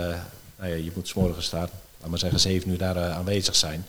[0.57, 3.85] nou ja, je moet 's morgens staan, laat maar zeggen, zeven uur daar aanwezig zijn.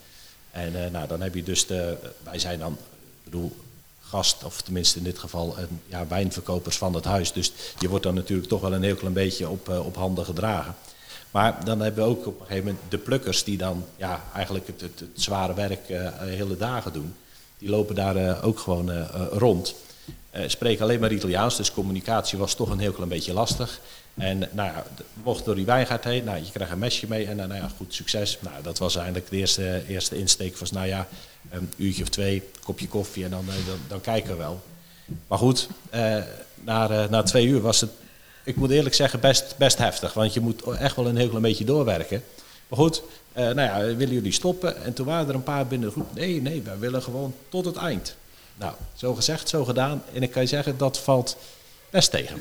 [0.50, 3.56] En nou, dan heb je dus de, wij zijn dan, ik bedoel,
[4.00, 7.32] gast, of tenminste in dit geval een, ja, wijnverkopers van het huis.
[7.32, 10.74] Dus je wordt dan natuurlijk toch wel een heel klein beetje op, op handen gedragen.
[11.30, 14.66] Maar dan hebben we ook op een gegeven moment de plukkers die dan ja, eigenlijk
[14.66, 17.14] het, het, het zware werk hele dagen doen.
[17.58, 19.74] Die lopen daar ook gewoon eh, rond.
[20.46, 23.80] Spreken alleen maar Italiaans, dus communicatie was toch een heel klein beetje lastig.
[24.18, 24.84] En nou ja,
[25.22, 26.24] mochten door die wijngaard heen.
[26.24, 28.38] Nou, je krijgt een mesje mee en nou ja, goed, succes.
[28.40, 30.56] Nou, dat was eigenlijk de eerste, eerste insteek.
[30.56, 31.08] Was nou ja,
[31.50, 33.54] een uurtje of twee, kopje koffie en dan, eh,
[33.88, 34.62] dan, kijken we wel.
[35.26, 36.16] Maar goed, eh,
[36.54, 37.90] na, eh, na twee uur was het,
[38.44, 40.12] ik moet eerlijk zeggen, best, best heftig.
[40.12, 42.22] Want je moet echt wel een heel klein beetje doorwerken.
[42.68, 43.02] Maar goed,
[43.32, 44.84] eh, nou ja, willen jullie stoppen?
[44.84, 45.92] En toen waren er een paar binnen.
[46.14, 48.16] Nee, nee, wij willen gewoon tot het eind.
[48.56, 50.02] Nou, zo gezegd, zo gedaan.
[50.12, 51.36] En ik kan je zeggen, dat valt
[51.90, 52.40] best tegen.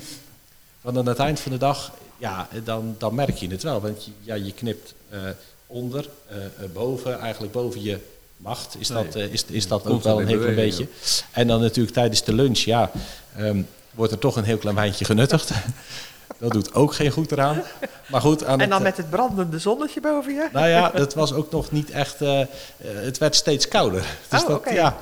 [0.88, 3.82] Want aan het eind van de dag, ja, dan, dan merk je het wel.
[3.82, 5.20] Want je, ja, je knipt eh,
[5.68, 8.00] onder, eh, eh, boven, eigenlijk boven je
[8.38, 8.76] macht.
[8.80, 9.32] Is dat, Nee.
[9.32, 10.88] is, is dat ook wel een heel klein beetje.
[11.32, 12.92] En dan natuurlijk tijdens de lunch, ja,
[13.38, 13.62] ehm,
[13.92, 15.52] wordt er toch een heel klein wijntje genuttigd.
[16.40, 17.64] dat doet ook geen goed eraan.
[18.08, 20.50] Maar goed, aan En dan het, met het brandende zonnetje boven je.
[20.54, 22.20] nou ja, dat was ook nog niet echt.
[22.78, 24.06] het werd steeds kouder.
[24.30, 24.70] Dus Oh, dat, oké.
[24.70, 24.98] ja.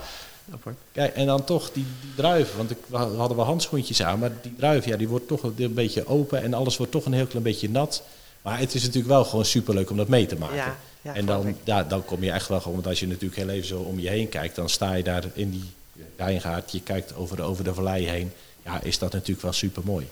[0.92, 4.32] Kijk, en dan toch die, die druiven, want ik, we hadden wel handschoentjes aan, maar
[4.42, 7.26] die druif, ja, die wordt toch een beetje open en alles wordt toch een heel
[7.26, 8.04] klein beetje nat.
[8.42, 10.56] Maar het is natuurlijk wel gewoon superleuk om dat mee te maken.
[10.56, 13.36] Ja, ja, en dan, ja, dan kom je echt wel gewoon, want als je natuurlijk
[13.36, 15.72] heel even zo om je heen kijkt, dan sta je daar in die
[16.16, 18.32] wijngaard, je kijkt over de, over de vallei heen.
[18.66, 20.08] Ja, is dat natuurlijk wel super mooi.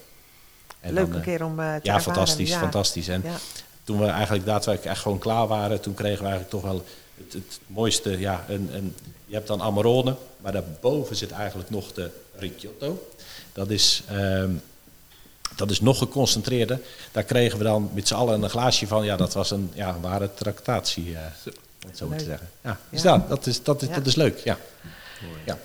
[0.81, 2.01] Leuk een keer om eh, te Ja, ervaren.
[2.01, 2.59] fantastisch, Ja.
[2.59, 3.07] fantastisch.
[3.07, 3.35] En Ja.
[3.83, 6.83] Toen we eigenlijk daadwerkelijk echt gewoon klaar waren, toen kregen we eigenlijk toch wel
[7.17, 8.19] het, het mooiste.
[8.19, 13.07] Ja, een, een, je hebt dan Amarone, maar daarboven zit eigenlijk nog de Ricciotto.
[13.53, 14.51] Dat is, ehm,
[15.55, 16.79] dat is nog geconcentreerder.
[17.11, 19.03] Daar kregen we dan met z'n allen een glaasje van.
[19.05, 21.21] Ja, dat was een ja, ware tractatie, eh,
[21.83, 22.49] om het zo maar te zeggen.
[22.61, 23.13] Ja, dus Ja.
[23.13, 23.93] ja, dat, is, dat, is, Ja.
[23.93, 24.39] dat is leuk.
[24.39, 24.57] Ja.
[25.45, 25.57] Ja.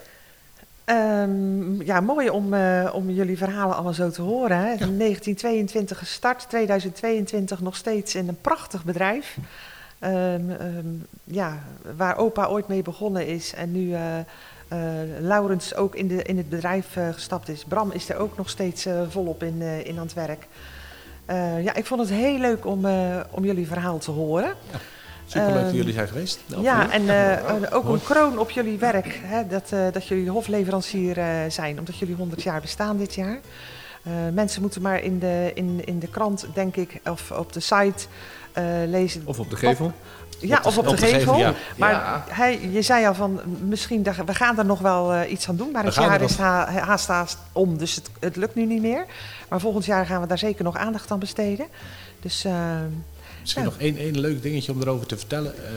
[0.89, 4.57] Ehm, ja, mooi om, eh, om jullie verhalen allemaal zo te horen.
[4.57, 4.77] Hè.
[4.77, 9.37] 1922 gestart, 2022 nog steeds in een prachtig bedrijf.
[9.99, 10.87] Ehm, ehm,
[11.25, 11.59] ja,
[11.97, 14.19] waar opa ooit mee begonnen is en nu eh
[14.69, 14.79] eh,
[15.21, 17.65] Laurens ook in, de, in het bedrijf gestapt is.
[17.65, 20.47] Bram is er ook nog steeds volop in, in aan het werk.
[21.63, 22.87] Ja, ik vond het heel leuk om,
[23.31, 24.55] om jullie verhaal te horen.
[25.31, 26.41] Superleuk dat Ehm, jullie zijn geweest.
[26.61, 29.21] Ja, en eh, eh, ook een kroon op jullie werk.
[29.23, 33.39] Hè, dat, eh, dat jullie hofleverancier eh, zijn, omdat jullie 100 jaar bestaan dit jaar.
[34.33, 38.07] Mensen moeten maar in de, in, in de krant, denk ik, of op de site
[38.87, 39.23] lezen.
[39.25, 39.93] Of op de gevel.
[40.39, 41.37] ja, of op de, gevel.
[41.37, 41.53] ja.
[41.77, 42.25] Maar Ja.
[42.29, 45.71] hij, je zei al van, misschien, dat, we gaan er nog wel iets aan doen.
[45.71, 48.83] Maar We het jaar is ha- haast haast om, dus het, het lukt nu niet
[48.83, 49.05] meer.
[49.49, 51.67] Maar volgend jaar gaan we daar zeker nog aandacht aan besteden.
[52.21, 52.53] Dus eh,
[53.41, 53.69] Misschien Ja.
[53.69, 55.55] nog één, één leuk dingetje om erover te vertellen.
[55.57, 55.71] Eh,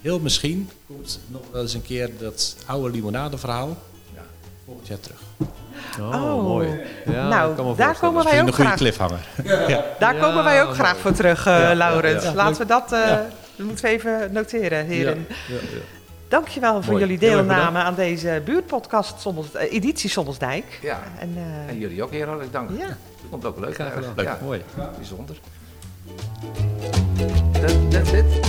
[0.00, 3.76] heel misschien komt nog wel eens een keer dat oude limonadeverhaal
[4.14, 4.22] ja,
[4.64, 5.20] volgend jaar terug.
[6.00, 6.42] Oh, Oh.
[6.42, 6.80] mooi.
[7.06, 8.76] Ja, Nou, daar komen wij Misschien ook een goede graag.
[8.76, 9.20] cliffhanger.
[9.68, 9.84] ja.
[9.98, 10.78] Daar Ja, komen wij ook mooi.
[10.78, 12.22] graag voor terug, eh, Ja, Laurens.
[12.22, 12.34] ja, ja.
[12.36, 13.26] Laten we dat, eh, Ja.
[13.56, 15.26] dat moeten we even noteren, heren.
[15.28, 15.78] Ja, ja, ja.
[16.28, 17.04] Dankjewel voor Mooi.
[17.06, 20.78] jullie Heel erg deelname aan deze buurtpodcast, Sommels, editie Sommelsdijk.
[20.82, 21.00] Ja.
[21.18, 22.70] En, eh, En jullie ook heel hartelijk dank.
[22.78, 22.86] ja.
[22.86, 22.96] Dat
[23.30, 23.74] komt ook leuk.
[23.74, 23.94] Graag uit.
[23.96, 24.12] gedaan.
[24.16, 24.26] Leuk.
[24.26, 24.62] Ja, Mooi.
[24.96, 25.36] bijzonder.
[27.62, 28.41] That's it.